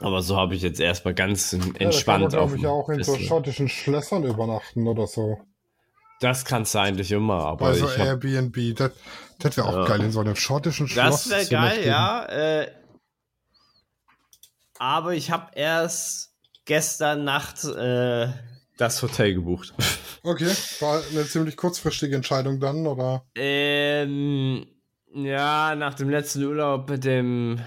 Aber 0.00 0.22
so 0.22 0.36
habe 0.36 0.54
ich 0.54 0.62
jetzt 0.62 0.80
erstmal 0.80 1.14
ganz 1.14 1.52
entspannt 1.52 2.24
ja, 2.24 2.28
da 2.28 2.38
kann 2.38 2.50
man, 2.50 2.58
ich, 2.60 2.66
auch 2.66 2.88
in 2.90 3.02
so 3.02 3.16
schottischen 3.16 3.68
Schlössern 3.68 4.24
übernachten 4.24 4.86
oder 4.86 5.06
so. 5.06 5.40
Das 6.20 6.44
kannst 6.44 6.74
du 6.74 6.78
eigentlich 6.78 7.12
immer, 7.12 7.44
aber 7.44 7.66
Bei 7.70 7.74
so 7.74 7.86
ich 7.86 7.98
hab, 7.98 8.06
Airbnb. 8.24 8.76
Das, 8.76 8.92
das 9.38 9.56
wäre 9.56 9.66
auch 9.68 9.74
Ja. 9.74 9.84
geil, 9.84 10.02
in 10.02 10.12
so 10.12 10.20
einem 10.20 10.36
schottischen 10.36 10.88
Schloss. 10.88 11.24
Das 11.24 11.30
wäre 11.30 11.46
geil, 11.46 11.86
ja. 11.86 12.24
Äh, 12.24 12.70
aber 14.78 15.14
ich 15.14 15.30
habe 15.30 15.50
erst 15.54 16.34
gestern 16.64 17.24
Nacht 17.24 17.64
äh, 17.64 18.28
das 18.76 19.02
Hotel 19.02 19.34
gebucht. 19.34 19.74
Okay, 20.22 20.50
war 20.80 21.02
eine 21.12 21.24
ziemlich 21.24 21.56
kurzfristige 21.56 22.16
Entscheidung 22.16 22.58
dann, 22.60 22.86
oder? 22.86 23.24
ähm, 23.36 24.66
ja, 25.14 25.74
nach 25.76 25.94
dem 25.94 26.10
letzten 26.10 26.42
Urlaub 26.44 26.90
mit 26.90 27.04
dem 27.04 27.60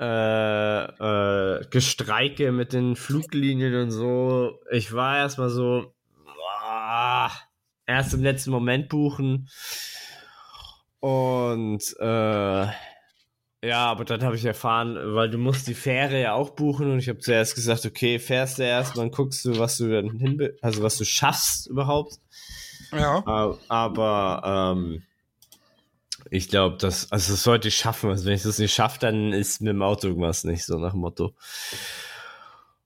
äh, 0.00 0.84
äh, 0.84 1.64
Gestreike 1.70 2.52
mit 2.52 2.72
den 2.72 2.96
Fluglinien 2.96 3.74
und 3.74 3.90
so. 3.90 4.58
Ich 4.70 4.92
war 4.92 5.18
erstmal 5.18 5.50
so, 5.50 5.94
ah, 6.64 7.30
erst 7.86 8.14
im 8.14 8.22
letzten 8.22 8.50
Moment 8.50 8.88
buchen. 8.88 9.48
Und 11.00 11.82
äh, 12.00 12.66
ja, 13.62 13.86
aber 13.86 14.04
dann 14.04 14.22
habe 14.22 14.36
ich 14.36 14.44
erfahren, 14.44 14.96
weil 15.14 15.30
du 15.30 15.38
musst 15.38 15.66
die 15.66 15.74
Fähre 15.74 16.20
ja 16.20 16.34
auch 16.34 16.50
buchen 16.50 16.92
und 16.92 16.98
ich 17.00 17.08
habe 17.08 17.18
zuerst 17.18 17.54
gesagt, 17.54 17.84
okay, 17.86 18.18
fährst 18.18 18.58
du 18.58 18.62
erst, 18.62 18.96
dann 18.96 19.10
guckst 19.10 19.44
du, 19.44 19.58
was 19.58 19.78
du 19.78 19.90
dann 19.90 20.10
hin, 20.18 20.50
also 20.62 20.82
was 20.82 20.96
du 20.96 21.04
schaffst 21.04 21.66
überhaupt. 21.66 22.18
Ja. 22.92 23.22
Aber, 23.26 23.58
aber 23.68 24.74
ähm, 24.76 25.02
ich 26.30 26.48
glaube, 26.48 26.76
das, 26.78 27.10
also 27.10 27.32
das 27.32 27.42
sollte 27.42 27.68
ich 27.68 27.76
schaffen. 27.76 28.10
Also 28.10 28.26
wenn 28.26 28.34
ich 28.34 28.42
das 28.42 28.58
nicht 28.58 28.72
schaffe, 28.72 28.98
dann 29.00 29.32
ist 29.32 29.60
mit 29.60 29.70
dem 29.70 29.82
Auto 29.82 30.08
irgendwas 30.08 30.44
nicht, 30.44 30.64
so 30.64 30.78
nach 30.78 30.92
dem 30.92 31.00
Motto. 31.00 31.34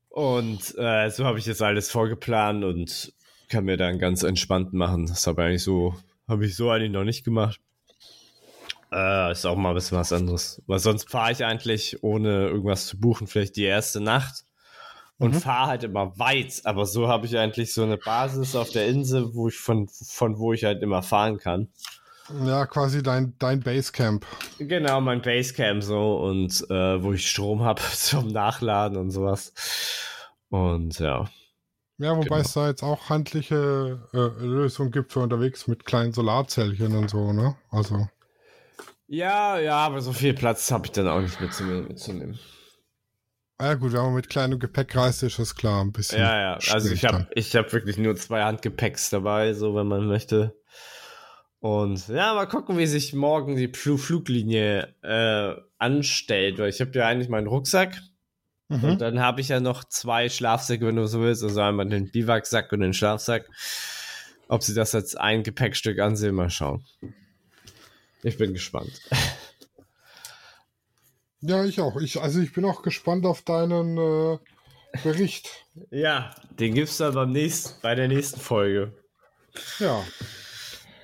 Und 0.09 0.75
äh, 0.77 1.11
so 1.11 1.25
habe 1.25 1.39
ich 1.39 1.47
jetzt 1.47 1.63
alles 1.63 1.91
vorgeplant 1.91 2.65
und 2.65 3.13
kann 3.49 3.65
mir 3.65 3.77
dann 3.77 3.99
ganz 3.99 4.23
entspannt 4.23 4.73
machen. 4.73 5.07
Das 5.07 5.27
habe 5.27 5.43
ich 5.43 5.49
eigentlich 5.49 5.63
so, 5.63 5.95
habe 6.29 6.47
ich 6.47 6.57
so 6.57 6.71
eigentlich 6.71 6.93
noch 6.93 7.05
nicht 7.05 7.25
gemacht. 7.25 7.61
Äh, 8.93 9.33
ist 9.33 9.47
auch 9.47 9.57
mal 9.57 9.71
ein 9.71 9.75
bisschen 9.75 9.97
was 9.99 10.13
anderes. 10.13 10.61
Weil 10.67 10.79
sonst 10.79 11.09
fahre 11.11 11.33
ich 11.33 11.45
eigentlich, 11.45 12.03
ohne 12.03 12.49
irgendwas 12.49 12.87
zu 12.87 13.01
buchen, 13.01 13.27
vielleicht 13.27 13.57
die 13.57 13.65
erste 13.65 14.01
Nacht 14.01 14.45
und 15.19 15.35
Mhm. 15.35 15.41
fahre 15.41 15.69
halt 15.69 15.85
immer 15.85 16.19
weit. 16.19 16.61
Aber 16.65 16.85
so 16.85 17.09
habe 17.09 17.27
ich 17.27 17.39
eigentlich 17.39 17.73
so 17.73 17.83
eine 17.85 17.97
Basis 17.97 18.55
auf 18.55 18.71
der 18.71 18.87
Insel, 18.89 19.35
wo 19.35 19.49
ich 19.49 19.57
von, 19.59 19.89
von 19.89 20.39
wo 20.39 20.53
ich 20.53 20.65
halt 20.65 20.83
immer 20.83 21.03
fahren 21.03 21.39
kann. 21.39 21.69
Ja, 22.45 22.67
quasi 22.67 23.03
dein, 23.03 23.35
dein 23.39 23.61
Basecamp. 23.61 24.25
Genau, 24.59 25.01
mein 25.01 25.23
Basecamp 25.23 25.83
so 25.83 26.17
und 26.19 26.65
äh, 26.71 27.03
wo 27.03 27.13
ich 27.13 27.29
Strom 27.31 27.63
habe 27.63 27.83
zum 27.95 28.29
Nachladen 28.29 28.97
und 28.99 29.11
sowas. 29.11 29.53
Und 30.51 30.99
ja. 30.99 31.29
Ja, 31.99 32.17
wobei 32.17 32.25
Genau. 32.25 32.37
es 32.41 32.53
da 32.55 32.69
jetzt 32.69 32.83
auch 32.83 33.11
handliche 33.11 34.09
äh, 34.13 34.45
Lösungen 34.45 34.91
gibt 34.91 35.13
für 35.13 35.21
unterwegs 35.21 35.67
mit 35.67 35.85
kleinen 35.85 36.13
Solarzellchen 36.13 36.97
und 36.97 37.11
so, 37.11 37.33
ne? 37.33 37.57
Also. 37.71 38.09
Ja, 39.13 39.59
ja, 39.59 39.77
aber 39.77 40.01
so 40.01 40.15
viel 40.15 40.33
Platz 40.33 40.71
habe 40.73 40.87
ich 40.87 40.93
dann 40.93 41.07
auch 41.07 41.21
nicht 41.21 41.39
mitzunehmen. 41.39 41.87
mitzunehmen. 41.87 42.39
Ja 43.61 43.75
gut, 43.75 43.93
wenn 43.93 44.01
man 44.01 44.15
mit 44.15 44.31
kleinem 44.31 44.59
Gepäck 44.59 44.97
reist, 44.97 45.23
ist 45.23 45.39
das 45.39 45.55
klar 45.55 45.85
ein 45.85 45.93
bisschen. 45.93 46.19
Ja, 46.19 46.41
ja, 46.41 46.73
also 46.73 46.91
ich 46.91 47.05
habe 47.05 47.29
ich 47.35 47.55
hab 47.55 47.71
wirklich 47.75 47.99
nur 47.99 48.17
zwei 48.17 48.43
Handgepäcks 48.43 49.11
dabei, 49.11 49.53
so 49.53 49.75
wenn 49.75 49.87
man 49.87 50.07
möchte. 50.07 50.57
Und 51.61 52.09
ja, 52.09 52.33
mal 52.33 52.47
gucken, 52.47 52.79
wie 52.79 52.87
sich 52.87 53.13
morgen 53.13 53.55
die 53.55 53.69
Fl 53.69 53.99
Fluglinie 53.99 54.95
äh, 55.03 55.61
anstellt, 55.77 56.59
weil 56.59 56.71
ich 56.71 56.81
habe 56.81 56.93
ja 56.99 57.07
eigentlich 57.07 57.29
meinen 57.29 57.47
Rucksack 57.49 58.01
dann. 58.71 58.83
und 58.83 58.95
Mhm. 58.95 58.99
dann 58.99 59.21
habe 59.21 59.43
ich 59.43 59.49
ja 59.49 59.61
noch 59.61 59.85
zwei 59.85 60.31
Schlafsäcke, 60.31 60.87
wenn 60.87 60.97
du 60.97 61.07
so 61.07 61.21
willst, 61.21 61.45
also 61.45 61.61
einmal 61.61 61.87
den 61.87 62.11
Biwaksack 62.11 62.73
und 62.73 62.81
den 62.81 62.95
Schlafsack. 62.95 63.47
Ob 64.49 64.63
sie 64.63 64.73
das 64.75 64.95
als 64.95 65.15
ein 65.17 65.43
Gepäckstück 65.43 65.99
ansehen, 65.99 66.35
mal 66.35 66.49
schauen. 66.49 66.83
Ich 68.23 68.37
bin 68.39 68.53
gespannt. 68.53 69.01
Ja, 71.45 71.65
ich 71.65 71.81
auch. 71.81 71.97
Ich, 71.97 72.21
also 72.21 72.41
ich 72.41 72.53
bin 72.53 72.65
auch 72.65 72.83
gespannt 72.83 73.27
auf 73.27 73.43
deinen 73.43 73.99
äh, 73.99 74.39
Bericht. 75.03 75.51
Ja, 75.91 76.31
den 76.51 76.75
gibt's 76.75 76.99
dann 76.99 77.15
beim 77.15 77.33
nächsten, 77.33 77.81
bei 77.83 77.97
der 77.97 78.07
nächsten 78.07 78.39
Folge. 78.39 78.93
Ja. 79.81 80.05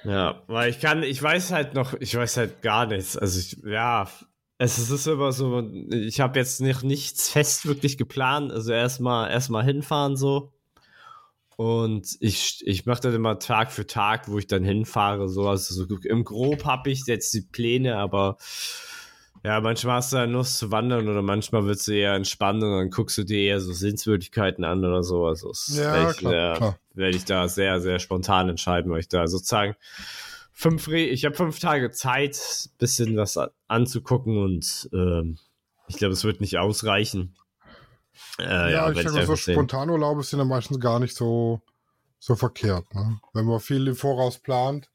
Ja, 0.04 0.42
weil 0.46 0.70
ich 0.70 0.78
kann, 0.78 1.02
ich 1.02 1.20
weiß 1.20 1.50
halt 1.50 1.74
noch, 1.74 1.94
ich 1.94 2.14
weiß 2.14 2.36
halt 2.36 2.62
gar 2.62 2.86
nichts. 2.86 3.16
Also 3.16 3.40
ich, 3.40 3.58
ja, 3.64 4.08
es 4.58 4.78
ist 4.78 5.06
immer 5.08 5.32
so, 5.32 5.68
ich 5.90 6.20
habe 6.20 6.38
jetzt 6.38 6.60
nicht, 6.60 6.84
nichts 6.84 7.30
fest 7.30 7.66
wirklich 7.66 7.98
geplant. 7.98 8.52
Also 8.52 8.72
erstmal 8.72 9.30
erstmal 9.30 9.64
hinfahren 9.64 10.16
so. 10.16 10.52
Und 11.58 12.16
ich, 12.20 12.62
ich 12.64 12.86
mache 12.86 13.00
dann 13.00 13.14
immer 13.14 13.40
Tag 13.40 13.72
für 13.72 13.84
Tag, 13.84 14.28
wo 14.28 14.38
ich 14.38 14.46
dann 14.46 14.62
hinfahre. 14.62 15.28
So, 15.28 15.48
also 15.48 15.74
so 15.74 15.96
im 16.04 16.22
Grob 16.22 16.64
habe 16.64 16.88
ich 16.88 17.02
jetzt 17.06 17.34
die 17.34 17.40
Pläne, 17.40 17.96
aber 17.96 18.36
ja, 19.42 19.60
manchmal 19.60 19.96
hast 19.96 20.12
du 20.12 20.18
ja 20.18 20.24
Lust 20.24 20.58
zu 20.58 20.70
wandern 20.70 21.08
oder 21.08 21.20
manchmal 21.20 21.66
willst 21.66 21.88
du 21.88 21.96
eher 21.96 22.14
entspannen 22.14 22.62
und 22.62 22.78
dann 22.78 22.90
guckst 22.90 23.18
du 23.18 23.24
dir 23.24 23.40
eher 23.40 23.60
so 23.60 23.72
Sehenswürdigkeiten 23.72 24.62
an 24.62 24.84
oder 24.84 25.02
so. 25.02 25.26
Also 25.26 25.50
Ja, 25.66 25.94
werd 25.94 26.12
ich, 26.12 26.18
klar, 26.18 26.54
äh, 26.54 26.56
klar. 26.58 26.78
werde 26.94 27.16
ich 27.16 27.24
da 27.24 27.48
sehr, 27.48 27.80
sehr 27.80 27.98
spontan 27.98 28.48
entscheiden, 28.48 28.92
weil 28.92 29.00
ich 29.00 29.08
da 29.08 29.26
sozusagen 29.26 29.74
fünf, 30.52 30.86
Re 30.86 31.00
ich 31.00 31.24
habe 31.24 31.34
fünf 31.34 31.58
Tage 31.58 31.90
Zeit, 31.90 32.70
bisschen 32.78 33.16
was 33.16 33.36
anzugucken 33.66 34.38
und 34.38 34.88
ähm, 34.92 35.38
ich 35.88 35.96
glaube, 35.96 36.12
es 36.12 36.22
wird 36.22 36.40
nicht 36.40 36.56
ausreichen. 36.56 37.34
Äh, 38.38 38.44
Ja, 38.44 38.68
ja, 38.68 38.90
ich 38.90 38.98
denke, 38.98 39.26
so. 39.26 39.36
Spontanurlaube 39.36 40.22
sind 40.22 40.38
ja 40.38 40.44
meistens 40.44 40.80
gar 40.80 41.00
nicht 41.00 41.16
so, 41.16 41.60
so 42.18 42.34
verkehrt. 42.36 42.94
Ne? 42.94 43.20
Wenn 43.32 43.46
man 43.46 43.60
viel 43.60 43.86
im 43.86 43.96
Voraus 43.96 44.38
plant 44.38 44.90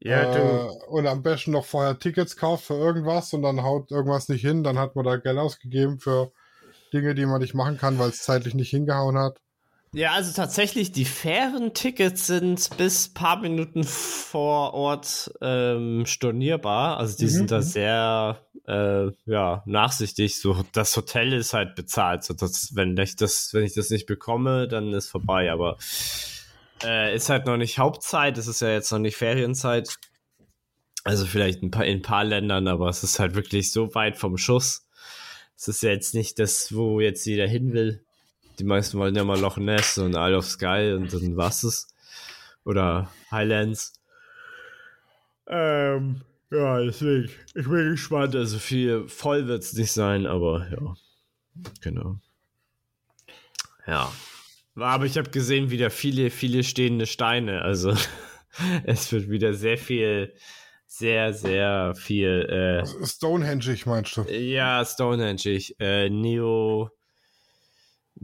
Ja, 0.00 0.22
äh, 0.36 0.68
und 0.88 1.06
am 1.06 1.22
besten 1.22 1.52
noch 1.52 1.64
vorher 1.64 1.98
Tickets 1.98 2.36
kauft 2.36 2.64
für 2.66 2.74
irgendwas 2.74 3.32
und 3.32 3.42
dann 3.42 3.62
haut 3.62 3.90
irgendwas 3.90 4.28
nicht 4.28 4.42
hin, 4.42 4.62
dann 4.62 4.78
hat 4.78 4.96
man 4.96 5.04
da 5.04 5.16
Geld 5.16 5.38
ausgegeben 5.38 5.98
für 5.98 6.32
Dinge, 6.92 7.14
die 7.14 7.26
man 7.26 7.40
nicht 7.40 7.54
machen 7.54 7.78
kann, 7.78 7.98
weil 7.98 8.10
es 8.10 8.22
zeitlich 8.22 8.54
nicht 8.54 8.70
hingehauen 8.70 9.18
hat. 9.18 9.40
Ja, 9.94 10.12
also 10.12 10.32
tatsächlich, 10.32 10.92
die 10.92 11.04
Fähren-Tickets 11.04 12.26
sind 12.26 12.76
bis 12.76 13.08
paar 13.08 13.40
Minuten 13.40 13.84
vor 13.84 14.74
Ort 14.74 15.32
ähm, 15.40 16.04
stornierbar. 16.06 16.98
Also 16.98 17.16
die 17.16 17.24
Mhm, 17.24 17.28
sind 17.30 17.50
da 17.50 17.58
mhm. 17.58 17.62
sehr 17.62 18.40
äh, 18.66 19.10
ja, 19.26 19.62
nachsichtig. 19.66 20.38
So, 20.40 20.64
das 20.72 20.96
Hotel 20.96 21.32
ist 21.32 21.54
halt 21.54 21.74
bezahlt. 21.74 22.24
So, 22.24 22.34
das, 22.34 22.74
wenn, 22.74 22.96
ich 22.96 23.16
das, 23.16 23.50
wenn 23.52 23.64
ich 23.64 23.74
das 23.74 23.90
nicht 23.90 24.06
bekomme, 24.06 24.68
dann 24.68 24.92
ist 24.92 25.08
vorbei. 25.10 25.50
Aber 25.52 25.78
äh, 26.82 27.14
ist 27.14 27.28
halt 27.28 27.46
noch 27.46 27.56
nicht 27.56 27.78
Hauptzeit, 27.78 28.36
es 28.38 28.46
ist 28.46 28.60
ja 28.60 28.70
jetzt 28.70 28.90
noch 28.90 28.98
nicht 28.98 29.16
Ferienzeit. 29.16 29.96
Also 31.04 31.26
vielleicht 31.26 31.62
ein 31.62 31.70
paar, 31.70 31.84
in 31.84 31.98
ein 31.98 32.02
paar 32.02 32.24
Ländern, 32.24 32.66
aber 32.66 32.88
es 32.88 33.04
ist 33.04 33.18
halt 33.18 33.34
wirklich 33.34 33.70
so 33.70 33.94
weit 33.94 34.16
vom 34.16 34.38
Schuss. 34.38 34.86
Es 35.56 35.68
ist 35.68 35.82
ja 35.82 35.90
jetzt 35.90 36.14
nicht 36.14 36.38
das, 36.38 36.74
wo 36.74 37.00
jetzt 37.00 37.24
jeder 37.26 37.46
hin 37.46 37.72
will. 37.72 38.03
Die 38.58 38.64
meisten 38.64 38.98
wollen 38.98 39.14
ja 39.14 39.24
mal 39.24 39.38
Loch 39.38 39.56
Ness 39.56 39.98
und 39.98 40.14
Isle 40.14 40.36
of 40.38 40.46
Sky 40.46 40.94
und 40.96 41.12
dann 41.12 41.36
war's 41.36 41.64
es. 41.64 41.88
Oder 42.64 43.10
Highlands. 43.30 44.00
Ähm, 45.46 46.22
Ja, 46.50 46.80
deswegen. 46.80 47.30
Ich 47.54 47.68
bin 47.68 47.90
gespannt. 47.90 48.36
Also 48.36 48.58
viel 48.58 49.08
voll 49.08 49.46
wird 49.48 49.62
es 49.62 49.72
nicht 49.72 49.92
sein, 49.92 50.26
aber 50.26 50.68
ja. 50.70 50.94
Genau. 51.80 52.16
Ja. 53.86 54.12
Aber 54.76 55.04
ich 55.04 55.18
habe 55.18 55.30
gesehen, 55.30 55.70
wieder 55.70 55.90
viele, 55.90 56.30
viele 56.30 56.64
stehende 56.64 57.06
Steine. 57.06 57.62
Also 57.62 57.94
es 58.84 59.12
wird 59.12 59.28
wieder 59.28 59.54
sehr 59.54 59.78
viel, 59.78 60.32
sehr, 60.86 61.32
sehr 61.32 61.94
viel. 61.96 62.82
Äh, 62.82 63.06
Stonehenge, 63.06 63.76
meinst 63.86 64.16
du? 64.16 64.22
Ja, 64.22 64.84
Stonehenge. 64.84 65.60
Äh, 65.78 66.08
Neo. 66.08 66.90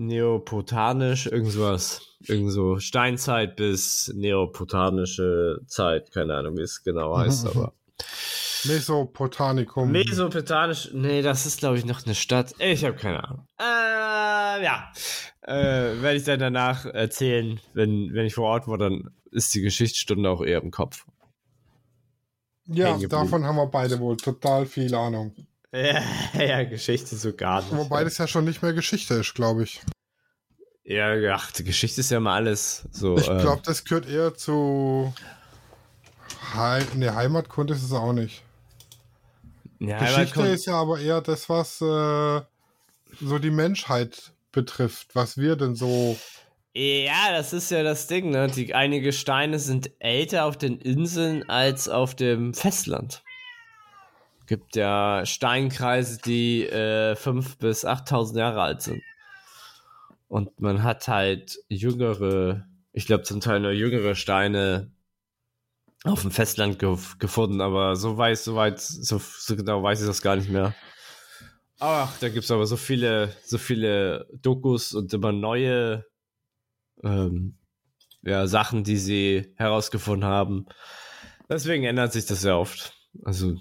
Neopotanisch, 0.00 1.26
irgendwas. 1.26 2.00
Irgend 2.26 2.52
so 2.52 2.78
Steinzeit 2.78 3.56
bis 3.56 4.10
neopotanische 4.14 5.60
Zeit. 5.66 6.10
Keine 6.10 6.36
Ahnung, 6.36 6.56
wie 6.56 6.62
es 6.62 6.82
genau 6.82 7.18
heißt, 7.18 7.46
aber. 7.46 7.74
Mesopotamikum. 8.64 9.92
Mesopotamisch, 9.92 10.90
nee, 10.94 11.20
das 11.20 11.44
ist 11.44 11.58
glaube 11.58 11.76
ich 11.76 11.84
noch 11.84 12.06
eine 12.06 12.14
Stadt. 12.14 12.54
Ich 12.58 12.82
habe 12.82 12.96
keine 12.96 13.24
Ahnung. 13.24 13.46
Äh, 13.58 14.64
ja. 14.64 14.90
Äh, 15.42 16.00
werde 16.00 16.16
ich 16.16 16.24
dann 16.24 16.40
danach 16.40 16.86
erzählen, 16.86 17.60
wenn, 17.74 18.14
wenn 18.14 18.24
ich 18.24 18.34
vor 18.34 18.48
Ort 18.48 18.68
war, 18.68 18.78
dann 18.78 19.10
ist 19.30 19.54
die 19.54 19.60
Geschichtsstunde 19.60 20.30
auch 20.30 20.42
eher 20.42 20.62
im 20.62 20.70
Kopf. 20.70 21.04
Ja, 22.64 22.96
davon 22.96 23.44
haben 23.44 23.56
wir 23.56 23.66
beide 23.66 24.00
wohl 24.00 24.16
total 24.16 24.64
viel 24.64 24.94
Ahnung. 24.94 25.34
Ja, 25.72 26.02
ja 26.38 26.64
Geschichte 26.64 27.16
so 27.16 27.32
gar 27.32 27.62
nicht. 27.62 27.76
Wobei 27.76 28.04
das 28.04 28.18
ja 28.18 28.26
schon 28.26 28.44
nicht 28.44 28.62
mehr 28.62 28.72
Geschichte 28.72 29.14
ist, 29.14 29.34
glaube 29.34 29.64
ich. 29.64 29.80
Ja, 30.84 31.14
ach, 31.34 31.52
die 31.52 31.64
Geschichte 31.64 32.00
ist 32.00 32.10
ja 32.10 32.18
mal 32.18 32.34
alles 32.34 32.88
so. 32.90 33.16
Ich 33.16 33.26
glaube, 33.26 33.60
äh, 33.60 33.64
das 33.64 33.84
gehört 33.84 34.08
eher 34.08 34.34
zu. 34.34 35.14
He 36.52 36.98
ne, 36.98 37.14
Heimatkunde 37.14 37.74
ist 37.74 37.84
es 37.84 37.92
auch 37.92 38.12
nicht. 38.12 38.42
Ja, 39.78 39.98
Geschichte 39.98 40.42
ist 40.42 40.66
ja 40.66 40.74
aber 40.74 40.98
eher 40.98 41.20
das, 41.20 41.48
was 41.48 41.80
äh, 41.80 42.40
so 43.20 43.38
die 43.38 43.50
Menschheit 43.50 44.32
betrifft, 44.52 45.14
was 45.14 45.36
wir 45.36 45.56
denn 45.56 45.74
so. 45.74 46.18
Ja, 46.74 47.30
das 47.32 47.52
ist 47.52 47.70
ja 47.70 47.82
das 47.82 48.06
Ding, 48.06 48.30
ne? 48.30 48.48
Die, 48.48 48.74
einige 48.74 49.12
Steine 49.12 49.58
sind 49.58 49.90
älter 49.98 50.44
auf 50.44 50.56
den 50.56 50.78
Inseln 50.78 51.48
als 51.48 51.88
auf 51.88 52.14
dem 52.14 52.52
Festland. 52.52 53.22
Gibt 54.50 54.74
ja 54.74 55.24
Steinkreise, 55.26 56.18
die 56.20 56.66
äh, 56.66 57.12
5.000 57.12 57.58
bis 57.60 57.86
8.000 57.86 58.36
Jahre 58.36 58.62
alt 58.62 58.82
sind. 58.82 59.00
Und 60.26 60.60
man 60.60 60.82
hat 60.82 61.06
halt 61.06 61.56
jüngere, 61.68 62.66
ich 62.92 63.06
glaube 63.06 63.22
zum 63.22 63.40
Teil 63.40 63.60
nur 63.60 63.70
jüngere 63.70 64.16
Steine 64.16 64.90
auf 66.02 66.22
dem 66.22 66.32
Festland 66.32 66.80
ge 66.80 66.96
gefunden, 67.20 67.60
aber 67.60 67.94
so 67.94 68.18
weiß, 68.18 68.42
so 68.42 68.56
weit, 68.56 68.80
so, 68.80 69.20
so 69.20 69.54
genau 69.54 69.84
weiß 69.84 70.00
ich 70.00 70.08
das 70.08 70.20
gar 70.20 70.34
nicht 70.34 70.50
mehr. 70.50 70.74
Ach, 71.78 72.18
da 72.18 72.28
gibt 72.28 72.42
es 72.42 72.50
aber 72.50 72.66
so 72.66 72.76
viele, 72.76 73.32
so 73.44 73.56
viele 73.56 74.26
Dokus 74.42 74.94
und 74.94 75.14
immer 75.14 75.30
neue 75.30 76.06
ähm, 77.04 77.56
ja, 78.22 78.48
Sachen, 78.48 78.82
die 78.82 78.96
sie 78.96 79.54
herausgefunden 79.54 80.28
haben. 80.28 80.66
Deswegen 81.48 81.84
ändert 81.84 82.12
sich 82.12 82.26
das 82.26 82.42
ja 82.42 82.56
oft. 82.56 82.94
Also 83.22 83.56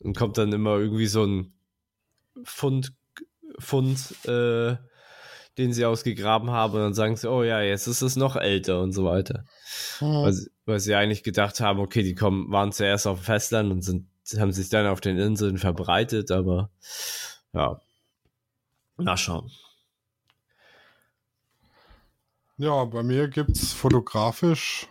und 0.00 0.16
kommt 0.16 0.38
dann 0.38 0.52
immer 0.52 0.78
irgendwie 0.78 1.06
so 1.06 1.24
ein 1.24 1.52
Fund, 2.44 2.92
Fund, 3.58 4.14
äh, 4.26 4.76
den 5.58 5.72
sie 5.72 5.84
ausgegraben 5.84 6.50
haben 6.50 6.74
und 6.74 6.80
dann 6.80 6.94
sagen 6.94 7.16
sie, 7.16 7.30
oh 7.30 7.42
ja, 7.42 7.60
jetzt 7.60 7.86
ist 7.86 8.02
es 8.02 8.16
noch 8.16 8.36
älter 8.36 8.80
und 8.80 8.92
so 8.92 9.04
weiter. 9.04 9.44
Mhm. 10.00 10.22
Weil, 10.22 10.46
weil, 10.64 10.80
sie 10.80 10.94
eigentlich 10.94 11.22
gedacht 11.22 11.60
haben, 11.60 11.80
okay, 11.80 12.02
die 12.02 12.14
kommen, 12.14 12.50
waren 12.50 12.72
zuerst 12.72 13.06
auf 13.06 13.20
dem 13.20 13.24
Festland 13.24 13.70
und 13.70 13.82
sind, 13.82 14.08
haben 14.38 14.52
sich 14.52 14.68
dann 14.68 14.86
auf 14.86 15.00
den 15.00 15.18
Inseln 15.18 15.58
verbreitet, 15.58 16.30
aber 16.30 16.70
ja. 17.52 17.80
Na 18.96 19.16
schauen. 19.16 19.50
Ja, 22.56 22.84
bei 22.84 23.02
mir 23.02 23.28
gibt 23.28 23.56
es 23.56 23.72
fotografisch. 23.72 24.86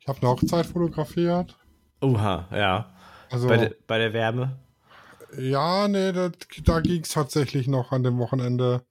Ich 0.00 0.08
habe 0.08 0.18
eine 0.20 0.30
Hochzeit 0.30 0.66
fotografiert. 0.66 1.56
Oha, 2.00 2.48
ja. 2.50 2.97
Also, 3.30 3.48
bei, 3.48 3.56
de, 3.56 3.74
bei 3.86 3.98
der 3.98 4.12
Wärme? 4.12 4.58
Ja, 5.36 5.88
nee, 5.88 6.12
da, 6.12 6.30
da 6.64 6.80
ging 6.80 7.02
es 7.02 7.10
tatsächlich 7.10 7.68
noch 7.68 7.92
an 7.92 8.02
dem 8.02 8.18
Wochenende. 8.18 8.82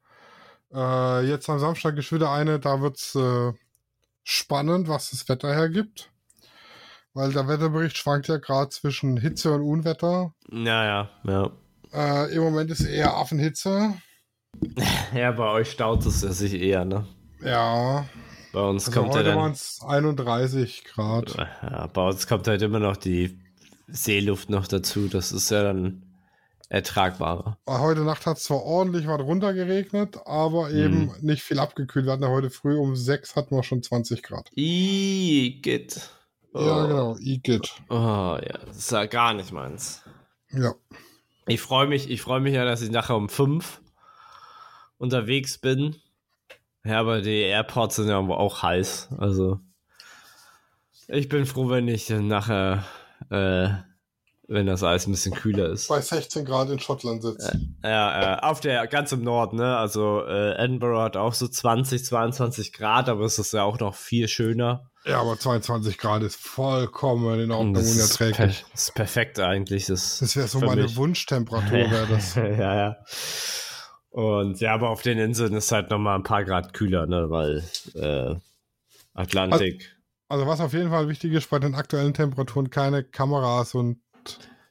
Äh, 0.74 1.28
jetzt 1.28 1.50
am 1.50 1.60
Samstag 1.60 1.98
ist 1.98 2.12
wieder 2.12 2.32
eine, 2.32 2.60
da 2.60 2.82
wird's 2.82 3.16
äh, 3.16 3.54
spannend, 4.24 4.88
was 4.88 5.12
das 5.12 5.28
Wetter 5.30 5.54
hergibt. 5.54 6.12
Weil 7.14 7.34
der 7.34 7.48
Wetterbericht 7.48 7.98
schwankt 7.98 8.28
ja 8.28 8.38
gerade 8.38 8.70
zwischen 8.70 9.18
Hitze 9.18 9.52
und 9.52 9.62
Unwetter. 9.64 10.34
Naja, 10.50 11.10
ja. 11.24 11.52
Äh, 11.92 12.36
Im 12.36 12.44
Moment 12.44 12.70
ist 12.70 12.82
eher 12.82 13.16
Affenhitze. 13.16 13.94
ja, 15.16 15.32
bei 15.32 15.50
euch 15.50 15.72
staut 15.72 16.06
es 16.06 16.22
ja 16.22 16.32
sich 16.32 16.54
eher, 16.54 16.86
ne? 16.86 17.08
Ja. 17.42 18.06
Bei 18.54 18.62
uns 18.62 18.88
also 18.88 19.00
kommt 19.00 19.16
heute 19.16 19.30
ja 19.30 19.36
dann. 19.36 19.56
31 19.88 20.84
Grad. 20.86 21.36
Ja, 21.36 21.88
bei 21.88 22.08
uns 22.08 22.28
kommt 22.28 22.48
halt 22.48 22.62
immer 22.62 22.80
noch 22.80 22.98
die 22.98 23.40
Seeluft 23.88 24.50
noch 24.50 24.68
dazu. 24.68 25.08
Das 25.08 25.32
ist 25.32 25.50
ja 25.50 25.64
dann 25.64 26.04
ertragbarer. 26.70 27.58
Heute 27.68 28.02
Nacht 28.02 28.26
hat 28.26 28.38
es 28.38 28.44
zwar 28.44 28.64
ordentlich 28.64 29.08
was 29.08 29.22
runtergeregnet, 29.22 30.20
aber 30.26 30.72
eben 30.72 31.14
hm. 31.14 31.22
nicht 31.22 31.44
viel 31.44 31.60
abgekühlt. 31.60 32.06
Wir 32.06 32.14
hatten 32.14 32.24
ja 32.24 32.30
heute 32.30 32.50
früh 32.50 32.78
um 32.78 32.96
6 32.96 33.36
hatten 33.36 33.56
wir 33.56 33.64
schon 33.64 33.82
20 33.82 34.22
Grad. 34.22 34.50
Igitt. 34.54 36.10
Oh. 36.54 36.60
Ja, 36.60 36.86
genau, 36.86 37.18
Igitt. 37.20 37.74
Oh 37.90 38.38
ja, 38.42 38.58
das 38.66 38.78
ist 38.78 38.92
ja 38.92 39.06
gar 39.06 39.34
nicht 39.34 39.52
meins. 39.52 40.02
Ja. 40.52 40.74
Ich 41.46 41.62
freue 41.62 41.88
mich, 41.88 42.10
ich 42.10 42.22
freue 42.22 42.42
mich 42.42 42.54
ja, 42.54 42.66
dass 42.66 42.82
ich 42.82 42.92
nachher 42.92 43.16
um 43.16 43.30
5 43.30 43.82
unterwegs 44.98 45.58
bin. 45.58 45.96
Ja, 46.84 47.00
aber 47.00 47.22
die 47.22 47.42
Airports 47.42 47.98
sind 47.98 48.10
ja 48.10 48.18
auch 48.18 48.64
heiß. 48.64 49.10
Also 49.18 49.60
ich 51.08 51.30
bin 51.30 51.46
froh, 51.46 51.70
wenn 51.70 51.88
ich 51.88 52.10
nachher 52.10 52.84
äh, 53.30 53.70
wenn 54.48 54.66
das 54.66 54.82
Eis 54.82 55.08
ein 55.08 55.12
bisschen 55.12 55.34
kühler 55.34 55.70
ist. 55.70 55.90
Bei 55.90 56.00
16 56.00 56.46
Grad 56.46 56.70
in 56.70 56.80
Schottland 56.80 57.22
sitzt. 57.22 57.54
Äh, 57.54 57.90
ja, 57.90 58.38
äh, 58.38 58.40
auf 58.42 58.62
der, 58.62 58.88
ganz 58.88 59.12
im 59.12 59.24
Norden, 59.24 59.58
ne? 59.58 59.78
Also 59.78 60.24
äh, 60.26 60.54
Edinburgh 60.54 61.02
hat 61.02 61.18
auch 61.18 61.34
so 61.34 61.48
20, 61.48 62.06
22 62.06 62.72
Grad, 62.72 63.10
aber 63.10 63.26
es 63.26 63.40
ist 63.40 63.54
ja 63.54 63.64
auch 63.64 63.80
noch 63.80 63.96
viel 63.96 64.28
schöner. 64.28 64.90
Ja, 65.06 65.22
aber 65.22 65.38
22 65.38 65.98
Grad 65.98 66.24
ist 66.24 66.38
vollkommen 66.38 67.40
in 67.40 67.52
Ordnung 67.52 67.76
und 67.76 67.92
unerträglich. 67.92 68.66
Das 68.72 68.84
ist 68.84 68.96
perfekt 68.96 69.40
eigentlich. 69.40 69.86
Das, 69.88 70.20
das 70.20 70.36
wäre 70.36 70.48
so 70.48 70.60
meine 70.60 70.84
mich. 70.84 70.96
Wunschtemperatur, 70.96 71.72
wäre 71.72 72.08
das. 72.10 72.36
ja, 72.36 72.76
ja. 72.76 72.98
Und 74.10 74.60
ja, 74.62 74.74
aber 74.74 74.90
auf 74.90 75.02
den 75.02 75.18
Inseln 75.18 75.54
ist 75.54 75.72
halt 75.72 75.90
nochmal 75.90 76.16
ein 76.16 76.24
paar 76.24 76.44
Grad 76.44 76.74
kühler, 76.74 77.06
ne? 77.06 77.30
Weil 77.30 77.64
äh, 77.96 78.36
Atlantik. 79.14 79.84
Also, 79.84 79.97
also 80.30 80.46
was 80.48 80.60
auf 80.60 80.74
jeden 80.74 80.90
Fall 80.90 81.08
wichtig 81.08 81.34
ist 81.34 81.50
bei 81.50 81.60
den 81.60 81.76
aktuellen 81.76 82.14
Temperaturen, 82.14 82.70
keine 82.70 83.04
Kameras 83.04 83.76
und 83.76 84.02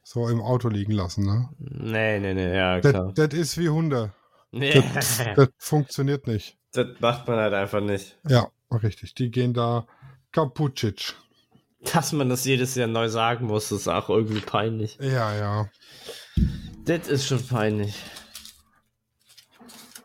so 0.03 0.29
im 0.29 0.41
Auto 0.41 0.69
liegen 0.69 0.93
lassen, 0.93 1.25
ne? 1.25 1.49
Nee, 1.57 2.19
nee, 2.19 2.33
nee, 2.33 2.55
ja, 2.55 2.79
klar. 2.79 3.11
Das 3.13 3.33
ist 3.33 3.57
wie 3.57 3.69
Hunde. 3.69 4.13
Nee. 4.51 4.81
Das, 4.93 5.21
das 5.35 5.49
funktioniert 5.57 6.27
nicht. 6.27 6.57
Das 6.71 6.87
macht 6.99 7.27
man 7.27 7.37
halt 7.37 7.53
einfach 7.53 7.81
nicht. 7.81 8.17
Ja, 8.27 8.47
richtig. 8.71 9.15
Die 9.15 9.29
gehen 9.31 9.53
da 9.53 9.85
kaputtschitsch. 10.31 11.13
Dass 11.93 12.11
man 12.11 12.29
das 12.29 12.45
jedes 12.45 12.75
Jahr 12.75 12.87
neu 12.87 13.09
sagen 13.09 13.47
muss, 13.47 13.71
ist 13.71 13.87
auch 13.87 14.09
irgendwie 14.09 14.39
peinlich. 14.39 14.97
Ja, 15.01 15.35
ja. 15.35 15.69
Das 16.85 17.07
ist 17.07 17.27
schon 17.27 17.45
peinlich. 17.45 17.95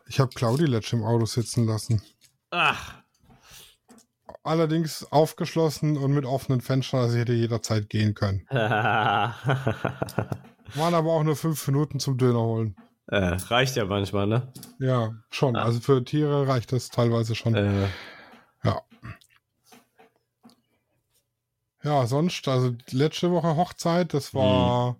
Ich 0.07 0.19
habe 0.19 0.31
Claudi 0.35 0.65
letztens 0.65 1.01
im 1.01 1.07
Auto 1.07 1.25
sitzen 1.25 1.65
lassen. 1.65 2.01
Ach 2.51 3.02
allerdings 4.43 5.11
aufgeschlossen 5.11 5.97
und 5.97 6.13
mit 6.13 6.25
offenen 6.25 6.61
Fenstern, 6.61 7.01
also 7.01 7.15
ich 7.15 7.21
hätte 7.21 7.33
jederzeit 7.33 7.89
gehen 7.89 8.13
können. 8.13 8.45
Waren 8.49 9.33
aber 10.93 11.11
auch 11.11 11.23
nur 11.23 11.35
fünf 11.35 11.65
Minuten 11.67 11.99
zum 11.99 12.17
Döner 12.17 12.41
holen. 12.41 12.75
Äh, 13.07 13.17
reicht 13.17 13.75
ja 13.75 13.85
manchmal, 13.85 14.27
ne? 14.27 14.53
Ja, 14.79 15.13
schon. 15.29 15.55
Ah. 15.55 15.63
Also 15.63 15.79
für 15.79 16.03
Tiere 16.03 16.47
reicht 16.47 16.71
das 16.71 16.89
teilweise 16.89 17.35
schon. 17.35 17.55
Äh. 17.55 17.87
Ja. 18.63 18.81
Ja, 21.83 22.07
sonst, 22.07 22.47
also 22.47 22.73
letzte 22.91 23.31
Woche 23.31 23.57
Hochzeit, 23.57 24.13
das 24.13 24.33
war, 24.33 24.97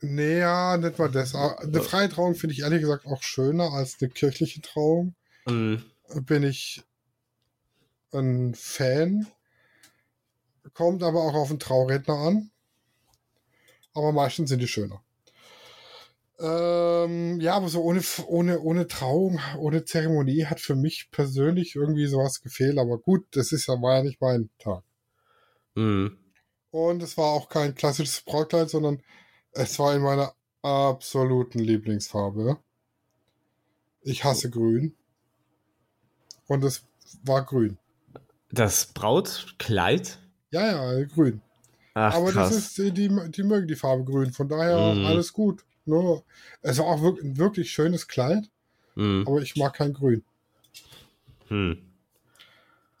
nee, 0.00 0.38
ja, 0.38 0.78
nicht 0.78 0.98
mal 0.98 1.10
das. 1.10 1.34
Eine 1.34 1.82
freie 1.82 2.08
Trauung 2.08 2.34
finde 2.34 2.54
ich 2.54 2.60
ehrlich 2.60 2.80
gesagt 2.80 3.04
auch 3.06 3.22
schöner 3.22 3.72
als 3.72 3.98
eine 4.00 4.08
kirchliche 4.10 4.62
Trauung. 4.62 5.14
Mhm. 5.46 5.82
Bin 6.22 6.44
ich 6.44 6.82
ein 8.12 8.54
Fan. 8.54 9.26
Kommt 10.72 11.02
aber 11.02 11.20
auch 11.20 11.34
auf 11.34 11.48
den 11.48 11.58
Trauredner 11.58 12.14
an. 12.14 12.50
Aber 13.96 14.12
meistens 14.12 14.50
sind 14.50 14.60
die 14.60 14.68
schöner. 14.68 15.02
Ähm, 16.38 17.40
ja, 17.40 17.54
aber 17.54 17.70
so 17.70 17.80
ohne, 17.80 18.02
ohne, 18.26 18.60
ohne 18.60 18.86
Trauung, 18.86 19.40
ohne 19.58 19.86
Zeremonie 19.86 20.44
hat 20.44 20.60
für 20.60 20.76
mich 20.76 21.08
persönlich 21.10 21.74
irgendwie 21.74 22.06
sowas 22.06 22.42
gefehlt. 22.42 22.76
Aber 22.76 22.98
gut, 22.98 23.26
das 23.30 23.52
ist 23.52 23.68
ja, 23.68 23.80
war 23.80 23.96
ja 23.96 24.02
nicht 24.02 24.20
mein 24.20 24.50
Tag. 24.58 24.84
Mhm. 25.76 26.18
Und 26.70 27.02
es 27.02 27.16
war 27.16 27.32
auch 27.32 27.48
kein 27.48 27.74
klassisches 27.74 28.20
Brautkleid, 28.20 28.68
sondern 28.68 29.02
es 29.52 29.78
war 29.78 29.94
in 29.94 30.02
meiner 30.02 30.34
absoluten 30.60 31.58
Lieblingsfarbe. 31.58 32.58
Ich 34.02 34.24
hasse 34.24 34.50
grün. 34.50 34.94
Und 36.48 36.62
es 36.64 36.84
war 37.22 37.46
grün. 37.46 37.78
Das 38.50 38.86
Brautkleid? 38.92 40.18
Ja, 40.50 40.98
ja, 40.98 41.04
grün. 41.06 41.40
Ach, 41.98 42.12
Aber 42.14 42.30
krass. 42.30 42.50
das 42.50 42.58
ist, 42.58 42.76
die, 42.78 42.90
die, 42.92 43.08
die 43.30 43.42
mögen 43.42 43.66
die 43.66 43.74
Farbe 43.74 44.04
grün. 44.04 44.30
Von 44.30 44.50
daher 44.50 44.94
Mhm. 44.94 45.06
alles 45.06 45.32
gut. 45.32 45.64
Ne? 45.86 46.22
Es 46.60 46.76
war 46.78 46.84
auch 46.84 47.00
wirklich, 47.00 47.24
ein 47.24 47.38
wirklich 47.38 47.70
schönes 47.70 48.06
Kleid, 48.06 48.50
Mhm. 48.96 49.24
aber 49.26 49.40
ich 49.40 49.56
mag 49.56 49.72
kein 49.72 49.94
Grün. 49.94 50.22
Hm. 51.48 51.78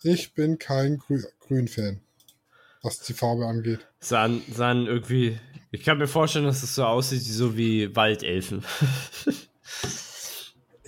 Ich 0.02 0.32
bin 0.32 0.58
kein 0.58 0.96
Grü 0.96 1.22
Grün-Fan, 1.40 2.00
was 2.82 3.00
die 3.00 3.12
Farbe 3.12 3.44
angeht. 3.46 3.86
Sahen, 4.00 4.42
sahen 4.50 4.86
irgendwie. 4.86 5.38
Ich 5.72 5.84
kann 5.84 5.98
mir 5.98 6.06
vorstellen, 6.08 6.46
dass 6.46 6.62
es 6.62 6.74
so 6.74 6.84
aussieht, 6.86 7.22
so 7.22 7.54
wie 7.54 7.94
Waldelfen. 7.94 8.64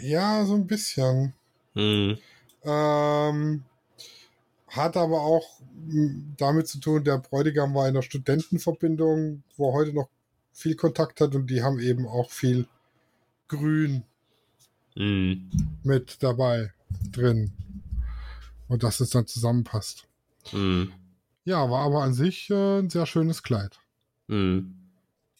Ja, 0.00 0.46
so 0.46 0.54
ein 0.54 0.66
bisschen. 0.66 1.34
hm. 1.74 2.16
Ähm, 2.64 3.64
hat 4.78 4.96
aber 4.96 5.20
auch 5.20 5.60
m, 5.88 6.34
damit 6.38 6.68
zu 6.68 6.80
tun, 6.80 7.04
der 7.04 7.18
Bräutigam 7.18 7.74
war 7.74 7.88
in 7.88 7.94
der 7.94 8.02
Studentenverbindung, 8.02 9.42
wo 9.56 9.70
er 9.70 9.74
heute 9.74 9.92
noch 9.92 10.08
viel 10.52 10.74
Kontakt 10.74 11.20
hat 11.20 11.34
und 11.34 11.48
die 11.48 11.62
haben 11.62 11.78
eben 11.78 12.06
auch 12.06 12.30
viel 12.30 12.66
Grün 13.48 14.04
Hm. 14.98 15.48
mit 15.84 16.22
dabei 16.22 16.72
drin. 17.12 17.52
Und 18.66 18.82
dass 18.82 19.00
es 19.00 19.10
dann 19.10 19.26
zusammenpasst. 19.26 20.08
Hm. 20.50 20.92
Ja, 21.44 21.70
war 21.70 21.84
aber 21.86 22.02
an 22.02 22.12
sich 22.12 22.50
äh, 22.50 22.80
ein 22.80 22.90
sehr 22.90 23.06
schönes 23.06 23.42
Kleid. 23.42 23.78
Hm. 24.28 24.74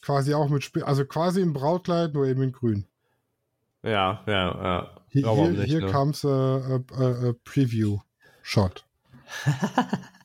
Quasi 0.01 0.33
auch 0.33 0.48
mit, 0.48 0.62
Spe 0.62 0.87
also 0.87 1.05
quasi 1.05 1.40
im 1.40 1.53
Brautkleid, 1.53 2.14
nur 2.14 2.27
eben 2.27 2.42
in 2.42 2.53
Grün. 2.53 2.87
Ja, 3.83 4.22
ja, 4.27 4.62
ja. 4.62 4.90
Hier, 5.09 5.31
hier, 5.31 5.62
hier 5.64 5.81
ne? 5.81 5.90
kam's 5.90 6.24
äh, 6.24 6.29
äh, 6.29 7.29
äh, 7.29 7.35
Preview-Shot. 7.44 8.87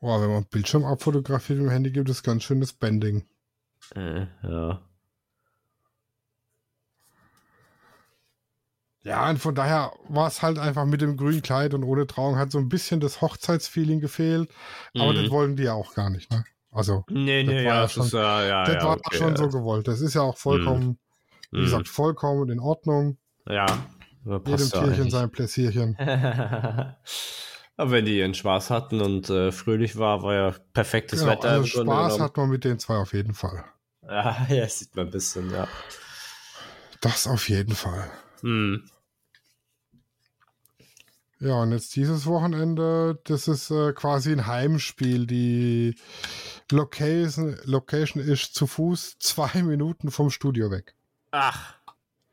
Boah, 0.00 0.22
wenn 0.22 0.30
man 0.30 0.46
Bildschirm 0.46 0.86
abfotografiert 0.86 1.58
mit 1.58 1.66
dem 1.68 1.70
Handy, 1.70 1.90
gibt 1.90 2.08
es 2.08 2.22
ganz 2.22 2.44
schönes 2.44 2.72
Bending. 2.72 3.28
Äh, 3.94 4.26
ja. 4.42 4.82
Ja, 9.02 9.30
und 9.30 9.38
von 9.38 9.54
daher 9.54 9.92
war 10.08 10.26
es 10.26 10.42
halt 10.42 10.58
einfach 10.58 10.84
mit 10.84 11.00
dem 11.00 11.16
grünen 11.16 11.40
Kleid 11.42 11.74
und 11.74 11.84
ohne 11.84 12.06
Trauung 12.08 12.36
hat 12.36 12.50
so 12.50 12.58
ein 12.58 12.68
bisschen 12.68 12.98
das 12.98 13.20
Hochzeitsfeeling 13.20 14.00
gefehlt. 14.00 14.50
Aber 14.96 15.12
Mhm. 15.12 15.22
das 15.22 15.30
wollten 15.30 15.56
die 15.56 15.62
ja 15.64 15.74
auch 15.74 15.94
gar 15.94 16.10
nicht, 16.10 16.30
ne? 16.32 16.44
Also, 16.72 17.04
Nee, 17.08 17.42
Das 17.44 17.54
nee, 17.54 17.64
war 17.64 17.74
ja, 17.74 17.76
ja 17.76 17.82
das 17.82 17.96
ist 17.96 18.12
ja, 18.12 18.44
ja, 18.44 18.64
das 18.64 18.74
ja, 18.74 18.84
war 18.84 18.96
okay, 18.96 19.16
schon 19.16 19.36
so 19.36 19.48
gewollt. 19.48 19.86
Das 19.86 20.00
ist 20.00 20.14
ja 20.14 20.22
auch 20.22 20.36
vollkommen, 20.36 20.98
wie 21.54 21.60
Mhm. 21.60 21.64
gesagt, 21.64 21.88
vollkommen 21.88 22.50
in 22.50 22.60
Ordnung. 22.60 23.18
Ja, 23.48 23.66
Jedem 24.24 24.42
passt 24.42 24.74
ja 24.74 24.82
Tierchen 24.84 25.10
sein 25.10 25.30
Pläsierchen. 25.30 25.96
Aber 27.78 27.90
wenn 27.90 28.06
die 28.06 28.18
ihren 28.18 28.34
Spaß 28.34 28.70
hatten 28.70 29.00
und 29.00 29.28
äh, 29.28 29.52
fröhlich 29.52 29.98
war, 29.98 30.22
war 30.22 30.34
ja 30.34 30.54
perfektes 30.72 31.20
Genau, 31.20 31.32
Wetter. 31.32 31.50
also 31.50 31.82
Spaß 31.82 32.20
hat 32.20 32.36
man 32.36 32.48
mit 32.48 32.64
den 32.64 32.78
zwei 32.78 32.96
auf 32.96 33.12
jeden 33.12 33.34
Fall. 33.34 33.64
Ja, 34.02 34.46
ja, 34.48 34.68
sieht 34.68 34.96
man 34.96 35.06
ein 35.06 35.10
bisschen, 35.10 35.50
ja. 35.50 35.68
Das 37.00 37.26
auf 37.26 37.48
jeden 37.48 37.74
Fall. 37.74 38.10
Hm. 38.40 38.88
Ja, 41.38 41.60
und 41.60 41.72
jetzt 41.72 41.94
dieses 41.96 42.24
Wochenende, 42.24 43.20
das 43.24 43.46
ist 43.46 43.70
äh, 43.70 43.92
quasi 43.92 44.32
ein 44.32 44.46
Heimspiel. 44.46 45.26
Die 45.26 45.94
Location, 46.72 47.58
Location 47.64 48.22
ist 48.22 48.54
zu 48.54 48.66
Fuß 48.66 49.18
zwei 49.18 49.52
Minuten 49.62 50.10
vom 50.10 50.30
Studio 50.30 50.70
weg. 50.70 50.94
Ach. 51.32 51.75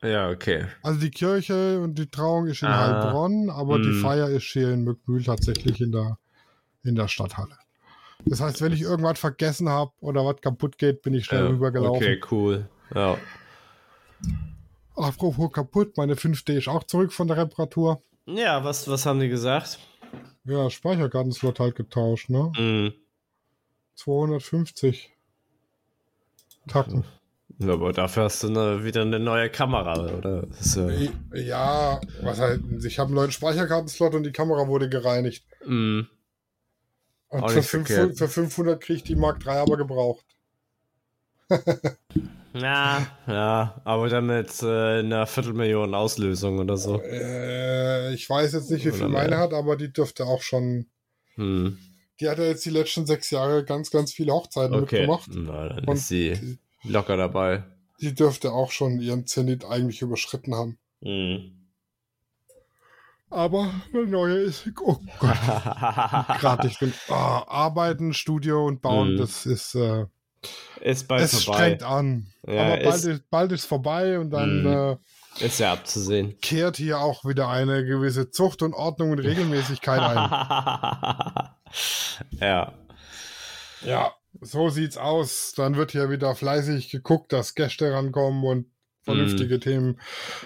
Ja, 0.03 0.29
okay. 0.29 0.65
Also 0.81 0.99
die 0.99 1.11
Kirche 1.11 1.79
und 1.79 1.97
die 1.97 2.09
Trauung 2.09 2.47
ist 2.47 2.61
in 2.61 2.67
Ah. 2.67 3.03
Heilbronn, 3.03 3.49
aber 3.49 3.79
die 3.79 3.89
Hm. 3.89 4.01
Feier 4.01 4.29
ist 4.29 4.43
hier 4.43 4.71
in 4.71 4.83
Mückmühl 4.83 5.23
tatsächlich 5.23 5.79
in 5.81 5.91
der, 5.91 6.17
in 6.83 6.95
der 6.95 7.07
Stadthalle. 7.07 7.57
Das 8.25 8.41
heißt, 8.41 8.61
wenn 8.61 8.73
ich 8.73 8.81
irgendwas 8.81 9.19
vergessen 9.19 9.69
habe 9.69 9.91
oder 10.01 10.25
was 10.25 10.39
kaputt 10.41 10.77
geht, 10.77 11.01
bin 11.01 11.13
ich 11.13 11.25
schnell 11.25 11.43
Ja, 11.43 11.49
rübergelaufen. 11.49 11.95
Okay, 11.95 12.21
cool. 12.31 12.69
Ja. 12.93 13.17
Apropos 14.95 15.51
kaputt, 15.51 15.97
meine 15.97 16.15
5D 16.15 16.53
ist 16.57 16.67
auch 16.67 16.83
zurück 16.83 17.11
von 17.11 17.27
der 17.27 17.37
Reparatur. 17.37 18.03
Ja, 18.25 18.63
was, 18.63 18.87
was 18.87 19.05
haben 19.05 19.19
die 19.19 19.27
gesagt? 19.29 19.79
Ja, 20.45 20.69
Speicherkartenslot 20.69 21.59
halt 21.59 21.75
getauscht, 21.75 22.29
ne? 22.29 22.51
Hm. 22.55 22.93
250 23.95 25.11
Tacken. 26.67 27.03
Ja, 27.59 27.73
aber 27.73 27.93
dafür 27.93 28.23
hast 28.23 28.43
du 28.43 28.47
eine, 28.47 28.83
wieder 28.83 29.01
eine 29.01 29.19
neue 29.19 29.49
Kamera, 29.49 29.93
oder? 30.17 30.47
Äh, 30.87 31.09
Ja, 31.33 32.01
was 32.21 32.39
halt, 32.39 32.61
ich 32.85 32.99
habe 32.99 33.07
einen 33.07 33.15
neuen 33.15 33.31
Speicherkartenslot 33.31 34.15
und 34.15 34.23
die 34.23 34.31
Kamera 34.31 34.67
wurde 34.67 34.89
gereinigt. 34.89 35.45
hm. 35.65 36.07
Und 37.27 37.49
für 37.51 37.57
nicht 37.59 37.69
500, 37.69 38.15
verkehrt. 38.15 38.17
für 38.17 38.27
500 38.29 38.79
kriege 38.81 38.97
ich 38.97 39.03
die 39.03 39.15
Mark 39.15 39.41
3 39.41 39.59
aber 39.59 39.75
gebraucht. 39.75 40.25
Ja, 42.53 43.07
ja, 43.27 43.81
aber 43.83 44.09
dann 44.09 44.27
mit 44.27 44.61
äh, 44.61 44.99
einer 44.99 45.25
Viertelmillion 45.25 45.95
Auslösung 45.95 46.59
oder 46.59 46.77
so. 46.77 47.01
Äh, 47.01 48.13
ich 48.13 48.29
weiß 48.29 48.53
jetzt 48.53 48.69
nicht, 48.69 48.85
wie 48.85 48.91
viel 48.91 49.05
Oder 49.05 49.09
meine 49.09 49.29
mehr. 49.31 49.39
hat, 49.39 49.53
aber 49.53 49.75
die 49.75 49.91
dürfte 49.91 50.25
auch 50.25 50.41
schon. 50.43 50.85
Hm. 51.35 51.77
Die 52.19 52.29
hat 52.29 52.37
ja 52.37 52.43
jetzt 52.45 52.63
die 52.65 52.69
letzten 52.69 53.07
sechs 53.07 53.31
Jahre 53.31 53.65
ganz, 53.65 53.89
ganz 53.89 54.13
viele 54.13 54.33
Hochzeiten 54.33 54.75
Okay. 54.75 55.01
mitgemacht. 55.01 55.29
Na, 55.33 55.69
dann 55.69 55.83
Und 55.85 55.95
ist 55.95 56.07
sie 56.09 56.39
locker 56.83 57.17
dabei. 57.17 57.63
die 58.01 58.13
dürfte 58.13 58.51
auch 58.51 58.71
schon 58.71 58.99
ihren 58.99 59.25
Zenit 59.27 59.65
eigentlich 59.65 60.01
überschritten 60.01 60.53
haben. 60.55 60.77
Hm. 61.01 61.59
Aber 63.29 63.71
eine 63.91 64.05
neue 64.05 64.35
ist. 64.37 64.67
Oh 64.81 64.99
Gott, 65.19 65.31
gerade 66.39 66.67
ich 66.67 66.79
will. 66.81 66.93
ah, 67.09 67.43
arbeiten, 67.47 68.13
Studio 68.13 68.65
und 68.67 68.81
bauen, 68.81 69.13
Mhm. 69.13 69.17
das 69.17 69.45
ist. 69.45 69.75
Äh, 69.75 70.05
ist 70.81 71.07
bald 71.07 71.23
es 71.23 71.43
vorbei. 71.43 71.57
strengt 71.59 71.83
an. 71.83 72.27
Ja, 72.45 72.73
Aber 72.73 72.83
bald 72.83 72.95
ist- 72.95 73.05
ist, 73.05 73.29
bald 73.29 73.51
ist 73.53 73.65
vorbei 73.65 74.19
und 74.19 74.29
dann 74.31 74.61
Mhm. 74.63 74.97
äh, 75.39 75.45
Ist 75.45 75.59
ja 75.59 75.73
abzusehen. 75.73 76.37
kehrt 76.41 76.77
hier 76.77 76.99
auch 76.99 77.25
wieder 77.25 77.47
eine 77.49 77.83
gewisse 77.85 78.29
Zucht 78.29 78.61
und 78.61 78.73
Ordnung 78.73 79.11
und 79.11 79.19
Regelmäßigkeit 79.19 79.99
ein. 79.99 80.17
ja. 82.39 82.73
Ja, 83.81 84.13
so 84.41 84.69
sieht's 84.69 84.97
aus. 84.97 85.53
Dann 85.55 85.75
wird 85.75 85.91
hier 85.91 86.09
wieder 86.09 86.35
fleißig 86.35 86.89
geguckt, 86.89 87.33
dass 87.33 87.55
Gäste 87.55 87.91
rankommen 87.91 88.43
und 88.43 88.65
vernünftige 89.03 89.59
Themen. 89.59 89.99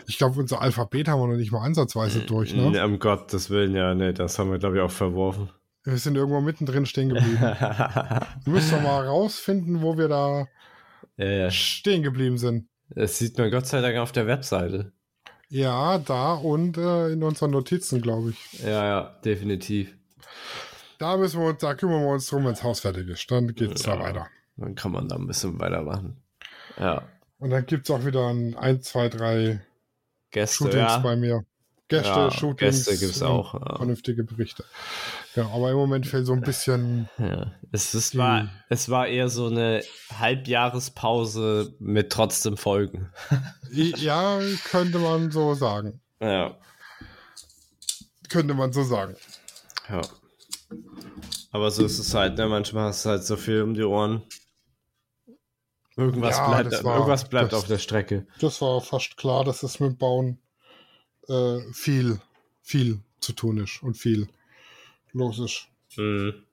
Ich 0.08 0.17
glaube, 0.17 0.39
unser 0.39 0.62
Alphabet 0.62 1.08
haben 1.08 1.21
wir 1.21 1.28
noch 1.28 1.38
nicht 1.38 1.52
mal 1.52 1.63
ansatzweise 1.63 2.21
durch, 2.21 2.56
ne? 2.56 2.71
Ne, 2.71 2.86
Um 2.86 3.00
Gottes 3.00 3.50
Willen, 3.50 3.76
ja, 3.76 3.93
nee, 3.93 4.13
das 4.13 4.39
haben 4.39 4.52
wir, 4.52 4.58
glaube 4.58 4.78
ich, 4.78 4.82
auch 4.82 4.91
verworfen. 4.91 5.50
Wir 5.84 5.97
sind 5.97 6.15
irgendwo 6.15 6.41
mittendrin 6.41 6.86
stehen 6.86 7.10
geblieben. 7.10 7.38
ja, 7.41 8.28
Wir 8.43 8.54
müssen 8.54 8.71
doch 8.71 8.82
mal 8.82 9.06
rausfinden, 9.06 9.82
wo 9.82 9.97
wir 9.97 10.08
da 10.08 10.47
ja. 11.17 11.50
stehen 11.52 12.04
geblieben 12.04 12.38
sind. 12.38 12.67
Das 12.89 13.17
sieht 13.17 13.38
man 13.38 13.52
Gott 13.52 13.67
sei 13.67 13.82
Dank 13.82 13.97
auf 13.97 14.12
der 14.12 14.28
Webseite. 14.28 14.91
Ja, 15.50 15.97
da 15.97 16.34
und 16.34 16.78
äh, 16.78 17.10
in 17.10 17.23
unseren 17.23 17.52
Notizen, 17.52 18.02
glaube 18.02 18.32
ich. 18.32 18.60
Ja, 18.63 18.86
ja, 18.86 19.19
definitiv. 19.23 19.95
Da 20.97 21.15
müssen 21.17 21.39
wir 21.41 21.47
uns, 21.49 21.60
da 21.60 21.75
kümmern 21.75 22.01
wir 22.01 22.10
uns 22.10 22.27
drum, 22.27 22.43
wenn 22.45 22.51
das 22.53 22.63
Haus 22.63 22.79
fertig 22.79 23.07
ist. 23.07 23.29
Dann 23.29 23.53
geht's 23.53 23.83
da 23.83 23.95
Ja. 23.95 23.99
weiter. 24.01 24.27
Dann 24.57 24.73
kann 24.75 24.91
man 24.91 25.07
da 25.07 25.15
ein 25.15 25.27
bisschen 25.27 25.60
weitermachen. 25.60 26.17
Ja. 26.79 27.03
Und 27.39 27.51
dann 27.51 27.65
gibt's 27.65 27.91
auch 27.91 28.03
wieder 28.05 28.27
ein, 28.29 28.55
ein 28.55 28.81
zwei, 28.81 29.07
drei 29.10 29.62
Gäste, 30.31 30.55
Shootings 30.55 30.75
ja. 30.91 30.97
bei 30.99 31.15
mir. 31.15 31.45
Gäste, 31.89 32.10
ja, 32.10 32.31
Shootings. 32.31 32.86
Gäste 32.86 32.97
gibt's 32.97 33.21
und 33.21 33.27
auch. 33.27 33.77
Vernünftige 33.77 34.23
Berichte. 34.23 34.65
Ja, 35.36 35.45
aber 35.53 35.69
im 35.69 35.77
Moment 35.77 36.05
fehlt 36.07 36.25
so 36.25 36.33
ein 36.33 36.41
bisschen. 36.41 37.07
Ja. 37.17 37.53
Es, 37.71 37.93
es, 37.93 38.12
Die- 38.12 38.17
war, 38.17 38.49
es 38.69 38.89
war 38.89 39.07
eher 39.07 39.29
so 39.29 39.47
eine 39.47 39.83
Halbjahrespause 40.19 41.75
mit 41.79 42.12
trotzdem 42.12 42.57
Folgen. 42.57 43.10
Ja, 43.71 44.39
könnte 44.65 44.97
man 44.99 45.31
so 45.31 45.53
sagen. 45.53 46.01
Ja. 46.19 46.57
Könnte 48.29 48.53
man 48.53 48.73
so 48.73 48.83
sagen. 48.83 49.15
ja. 49.89 50.01
Aber 51.51 51.71
so 51.71 51.86
ist 51.86 51.97
es 51.99 52.13
halt, 52.13 52.38
ne? 52.38 52.47
Manchmal 52.47 52.89
hast 52.89 53.05
du 53.05 53.10
halt 53.10 53.23
so 53.23 53.38
viel 53.38 53.62
um 53.62 53.73
die 53.73 53.83
Ohren. 53.83 54.21
Irgendwas 55.95 56.38
Ja, 56.38 56.47
bleibt, 56.62 56.83
war- 56.83 56.95
irgendwas 56.95 57.27
bleibt 57.29 57.53
das- 57.53 57.60
auf 57.62 57.67
der 57.67 57.79
Strecke. 57.79 58.27
Das 58.39 58.62
war 58.62 58.81
fast 58.81 59.17
klar, 59.17 59.43
dass 59.43 59.63
es 59.63 59.79
mit 59.79 59.97
Bauen 59.97 60.39
äh, 61.27 61.60
viel, 61.73 62.19
viel 62.62 63.01
zu 63.19 63.33
tun 63.33 63.57
ist 63.57 63.81
und 63.83 63.95
viel 63.97 64.29
los 65.13 65.39
ist. 65.39 65.67
Mhm. 65.97 66.43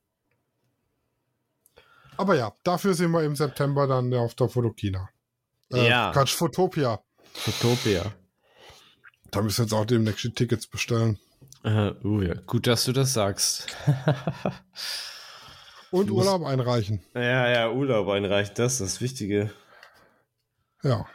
Aber 2.16 2.36
ja, 2.36 2.54
dafür 2.62 2.94
sind 2.94 3.10
wir 3.10 3.22
im 3.22 3.36
September 3.36 3.86
dann 3.86 4.12
auf 4.14 4.34
der 4.34 4.48
Fotokina. 4.48 5.08
Äh, 5.72 5.88
Ja. 5.88 6.12
Quatsch, 6.12 6.32
Fotopia. 6.34 7.00
Utopia. 7.46 8.12
Da 9.30 9.42
müssen 9.42 9.58
wir 9.58 9.64
jetzt 9.64 9.72
auch 9.74 9.84
demnächst 9.84 10.24
die 10.24 10.30
Tickets 10.30 10.66
bestellen. 10.66 11.18
Äh, 11.64 11.92
uh, 12.04 12.20
ja. 12.20 12.34
Gut, 12.46 12.66
dass 12.66 12.84
du 12.84 12.92
das 12.92 13.14
sagst. 13.14 13.74
Und 15.90 16.10
Muss- 16.10 16.26
Urlaub 16.26 16.44
einreichen. 16.44 17.02
ja, 17.14 17.48
ja, 17.48 17.70
Urlaub 17.70 18.08
einreicht, 18.08 18.58
das 18.58 18.74
ist 18.74 18.80
das 18.80 19.00
Wichtige. 19.00 19.50
Ja. 20.82 21.06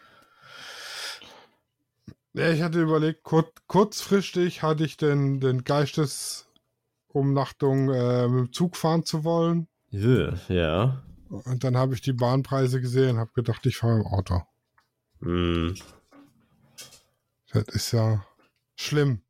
Ja, 2.33 2.51
ich 2.51 2.61
hatte 2.61 2.81
überlegt, 2.81 3.23
kur 3.23 3.51
kurzfristig 3.67 4.61
hatte 4.63 4.83
ich 4.85 4.97
den, 4.97 5.39
den 5.39 5.63
Geistesumnachtung 5.63 7.89
äh, 7.89 8.27
mit 8.27 8.39
dem 8.39 8.53
Zug 8.53 8.75
fahren 8.75 9.03
zu 9.05 9.23
wollen. 9.23 9.67
Ja. 9.89 10.33
ja. 10.47 11.03
Und 11.29 11.63
dann 11.63 11.77
habe 11.77 11.93
ich 11.93 12.01
die 12.01 12.13
Bahnpreise 12.13 12.81
gesehen 12.81 13.11
und 13.15 13.19
habe 13.19 13.31
gedacht, 13.33 13.65
ich 13.65 13.77
fahre 13.77 13.99
im 13.99 14.05
Auto. 14.07 14.41
Hm. 15.21 15.75
Das 17.51 17.63
ist 17.69 17.91
ja 17.91 18.23
schlimm. 18.75 19.21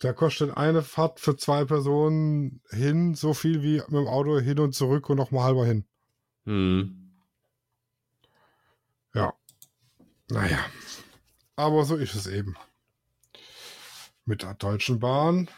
Da 0.00 0.12
kostet 0.12 0.56
eine 0.56 0.82
Fahrt 0.82 1.18
für 1.18 1.36
zwei 1.36 1.64
Personen 1.64 2.60
hin 2.70 3.14
so 3.14 3.34
viel 3.34 3.62
wie 3.62 3.78
mit 3.78 3.88
dem 3.90 4.06
Auto 4.06 4.38
hin 4.38 4.60
und 4.60 4.72
zurück 4.74 5.10
und 5.10 5.16
nochmal 5.16 5.44
halber 5.44 5.66
hin. 5.66 5.84
Hm. 6.44 7.12
Ja. 9.14 9.32
Naja. 10.30 10.58
Aber 11.56 11.84
so 11.84 11.96
ist 11.96 12.14
es 12.14 12.26
eben. 12.26 12.54
Mit 14.24 14.42
der 14.42 14.54
Deutschen 14.54 15.00
Bahn. 15.00 15.48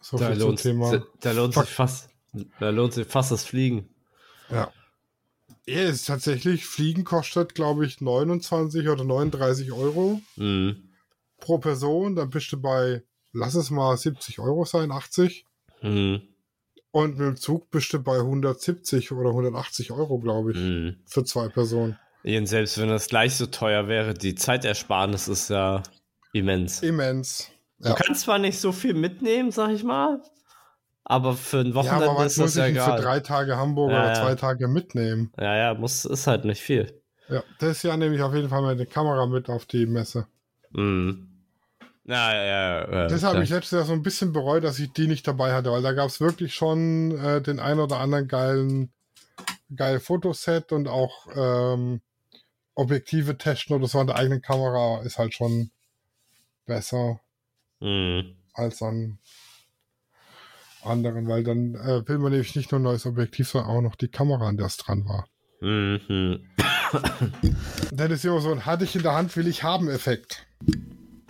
So 0.00 0.18
Da 0.18 0.28
viel 0.28 0.38
zum 0.38 0.48
lohnt, 0.48 0.60
Thema. 0.62 1.02
da, 1.20 1.32
lohnt 1.32 1.54
Fuck. 1.54 1.64
sich 1.64 1.74
fast, 1.74 2.10
da 2.60 2.70
lohnt 2.70 2.92
sich 2.92 3.06
fast 3.08 3.32
das 3.32 3.44
Fliegen. 3.44 3.88
Ja. 4.50 4.70
Ja, 5.66 5.80
es 5.80 5.96
ist 5.96 6.04
tatsächlich, 6.06 6.66
Fliegen 6.66 7.04
kostet, 7.04 7.54
glaube 7.54 7.86
ich, 7.86 8.02
29 8.02 8.86
oder 8.88 9.02
39 9.02 9.72
Euro 9.72 10.20
Hm. 10.36 10.90
Pro 11.38 11.58
Person. 11.58 12.16
Dann 12.16 12.30
bist 12.30 12.50
du 12.52 12.60
bei, 12.60 13.02
lass 13.32 13.54
es 13.54 13.70
mal 13.70 13.96
70 13.96 14.38
Euro 14.40 14.64
sein, 14.64 14.90
80. 14.92 15.46
Hm. 15.80 16.22
Und 16.90 17.18
mit 17.18 17.26
dem 17.26 17.36
Zug 17.36 17.70
bist 17.70 17.92
du 17.92 18.00
bei 18.02 18.18
170 18.18 19.10
oder 19.12 19.30
180 19.30 19.90
Euro, 19.92 20.18
glaube 20.18 20.52
ich, 20.52 20.58
Hm. 20.58 20.96
für 21.06 21.24
zwei 21.24 21.48
Personen. 21.48 21.98
Und 22.24 22.46
selbst 22.46 22.78
wenn 22.80 22.88
das 22.88 23.08
gleich 23.08 23.34
so 23.34 23.46
teuer 23.46 23.88
wäre, 23.88 24.14
die 24.14 24.34
Zeitersparnis 24.34 25.28
ist 25.28 25.50
ja 25.50 25.82
immens. 26.32 26.82
Immens. 26.82 27.50
Du 27.80 27.88
Ja. 27.90 27.94
kannst 27.96 28.22
zwar 28.22 28.38
nicht 28.38 28.58
so 28.58 28.72
viel 28.72 28.94
mitnehmen, 28.94 29.50
sag 29.50 29.70
ich 29.72 29.84
mal, 29.84 30.22
aber 31.02 31.34
für 31.34 31.58
ein 31.58 31.66
Ja, 31.68 31.74
Wochenende 31.74 32.08
aber 32.10 32.18
was 32.20 32.32
ist 32.32 32.38
muss 32.38 32.54
das 32.54 32.56
ich 32.56 32.58
ja 32.60 32.66
denn 32.66 32.74
für 32.94 33.00
egal. 33.00 33.02
drei 33.02 33.20
Tage 33.20 33.56
Hamburg 33.58 33.90
Ja, 33.90 33.98
oder 33.98 34.08
ja. 34.08 34.14
zwei 34.14 34.34
Tage 34.36 34.68
mitnehmen? 34.68 35.32
Ja, 35.38 35.54
ja, 35.56 35.74
muss, 35.74 36.04
ist 36.06 36.26
halt 36.26 36.44
nicht 36.46 36.62
viel. 36.62 37.02
Ja, 37.28 37.42
das 37.58 37.82
Jahr 37.82 37.96
nehme 37.98 38.14
ich 38.14 38.22
auf 38.22 38.34
jeden 38.34 38.48
Fall 38.48 38.62
meine 38.62 38.86
Kamera 38.86 39.26
mit 39.26 39.50
auf 39.50 39.66
die 39.66 39.84
Messe. 39.84 40.26
Hm. 40.74 41.28
Ja, 42.04 42.34
ja, 42.34 42.44
ja. 42.44 42.92
ja 42.92 43.08
Das 43.08 43.22
habe 43.22 43.42
ich 43.42 43.50
letztes 43.50 43.72
Jahr 43.72 43.84
so 43.84 43.92
ein 43.92 44.02
bisschen 44.02 44.32
bereut, 44.32 44.64
dass 44.64 44.78
ich 44.78 44.92
die 44.92 45.06
nicht 45.06 45.26
dabei 45.26 45.52
hatte, 45.54 45.70
weil 45.70 45.82
da 45.82 45.92
gab 45.92 46.08
es 46.08 46.20
wirklich 46.20 46.54
schon 46.54 47.12
äh, 47.18 47.40
den 47.40 47.60
ein 47.60 47.78
oder 47.78 47.98
anderen 47.98 48.28
geilen, 48.28 48.92
geilen 49.74 50.00
Fotoset 50.00 50.72
und 50.72 50.88
auch 50.88 51.26
ähm, 51.34 52.02
Objektive 52.74 53.38
testen 53.38 53.76
oder 53.76 53.86
so 53.86 54.00
an 54.00 54.06
der 54.06 54.16
eigenen 54.16 54.42
Kamera 54.42 55.02
ist 55.02 55.18
halt 55.18 55.34
schon 55.34 55.70
besser 56.66 57.20
Hm. 57.80 58.36
als 58.54 58.82
an 58.82 59.18
anderen, 60.82 61.28
weil 61.28 61.42
dann 61.44 61.74
äh, 61.74 62.06
will 62.08 62.18
man 62.18 62.32
nämlich 62.32 62.54
nicht 62.56 62.70
nur 62.70 62.80
ein 62.80 62.84
neues 62.84 63.06
Objektiv, 63.06 63.48
sondern 63.48 63.70
auch 63.70 63.80
noch 63.80 63.96
die 63.96 64.08
Kamera, 64.08 64.48
an 64.48 64.56
der 64.56 64.66
es 64.66 64.76
dran 64.76 65.06
war. 65.06 65.26
Hm, 65.60 66.00
hm. 66.06 66.48
Das 67.90 68.10
ist 68.10 68.24
immer 68.24 68.40
so 68.40 68.52
ein 68.52 68.66
hatte 68.66 68.84
ich 68.84 68.94
in 68.94 69.02
der 69.02 69.14
Hand, 69.14 69.36
will 69.36 69.48
ich 69.48 69.62
haben 69.62 69.88
Effekt. 69.88 70.46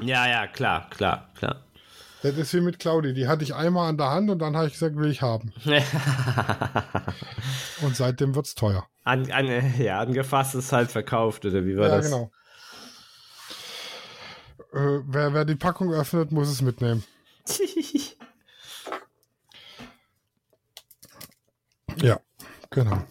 Ja, 0.00 0.28
ja, 0.28 0.46
klar, 0.46 0.88
klar, 0.90 1.30
klar. 1.34 1.64
Das 2.22 2.36
ist 2.36 2.54
wie 2.54 2.60
mit 2.60 2.78
Claudi, 2.78 3.12
die 3.14 3.28
hatte 3.28 3.44
ich 3.44 3.54
einmal 3.54 3.88
an 3.90 3.98
der 3.98 4.10
Hand 4.10 4.30
und 4.30 4.38
dann 4.38 4.56
habe 4.56 4.66
ich 4.66 4.72
gesagt, 4.72 4.96
will 4.96 5.10
ich 5.10 5.20
haben. 5.22 5.52
Und 7.82 7.96
seitdem 7.96 8.34
wird's 8.34 8.54
teuer. 8.54 8.86
an, 9.04 9.30
an, 9.30 9.74
ja, 9.78 10.00
angefasst 10.00 10.54
ist 10.54 10.72
halt 10.72 10.90
verkauft, 10.90 11.44
oder 11.44 11.64
wie 11.66 11.76
war 11.76 11.88
ja, 11.88 11.96
das? 11.96 12.06
genau. 12.06 12.30
Äh, 14.72 15.02
wer, 15.06 15.34
wer 15.34 15.44
die 15.44 15.54
Packung 15.56 15.92
öffnet, 15.92 16.32
muss 16.32 16.48
es 16.48 16.62
mitnehmen. 16.62 17.04
Ja, 21.96 22.18
genau. 22.70 23.04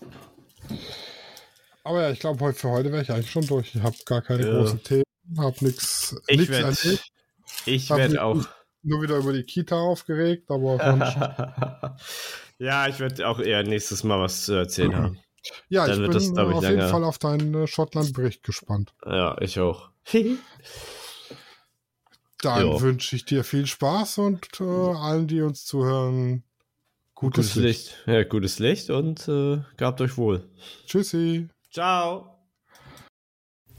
Aber 1.86 2.02
ja, 2.02 2.10
ich 2.12 2.20
glaube, 2.20 2.40
heute 2.44 2.60
für 2.60 2.70
heute 2.70 2.92
wäre 2.92 3.02
ich 3.02 3.12
eigentlich 3.12 3.32
schon 3.32 3.48
durch. 3.48 3.74
Ich 3.76 3.82
habe 3.82 3.96
gar 4.06 4.22
keine 4.22 4.46
Ja. 4.46 4.52
großen 4.52 4.84
Themen, 4.84 5.03
Ich 5.36 5.62
nix 5.62 6.50
werd- 6.50 7.00
ich 7.66 7.92
Hab 7.92 7.98
werde 7.98 8.12
mich 8.14 8.20
auch. 8.20 8.46
Nur 8.86 9.02
wieder 9.02 9.18
über 9.18 9.32
die 9.32 9.44
Kita 9.44 9.76
aufgeregt, 9.78 10.52
aber 10.52 10.78
ja, 12.60 12.88
ich 12.88 13.00
werde 13.00 13.28
auch 13.28 13.40
eher 13.40 13.64
nächstes 13.64 14.04
Mal 14.04 14.20
was 14.20 14.44
zu 14.46 14.54
erzählen 14.54 14.96
haben. 14.96 15.20
ja, 15.70 15.86
Dann 15.88 16.00
ich 16.00 16.04
bin 16.04 16.12
das, 16.12 16.24
ich, 16.24 16.38
auf 16.38 16.64
jeden. 16.64 16.90
Fall 16.90 17.04
auf 17.06 17.18
deinen 17.18 17.54
äh, 17.54 17.68
Schottland-Bericht 17.68 18.44
gespannt. 18.44 18.94
Ja, 19.06 19.38
ich 19.40 19.60
auch. 19.60 19.90
Dann 22.42 22.82
wünsche 22.82 23.16
ich 23.16 23.24
dir 23.24 23.46
viel 23.46 23.68
Spaß 23.68 24.18
und 24.18 24.60
äh, 24.60 24.64
allen, 24.64 25.28
die 25.28 25.42
uns 25.42 25.66
zuhören, 25.66 26.44
gutes, 27.16 27.54
Gutes 27.54 27.56
Licht. 27.56 27.86
Licht. 28.06 28.08
Ja, 28.08 28.24
gutes 28.24 28.60
Licht 28.60 28.90
und 28.90 29.26
äh, 29.30 29.62
gehabt 29.78 30.02
euch 30.02 30.18
wohl. 30.18 30.50
Tschüssi. 30.86 31.48
Ciao. 31.72 32.33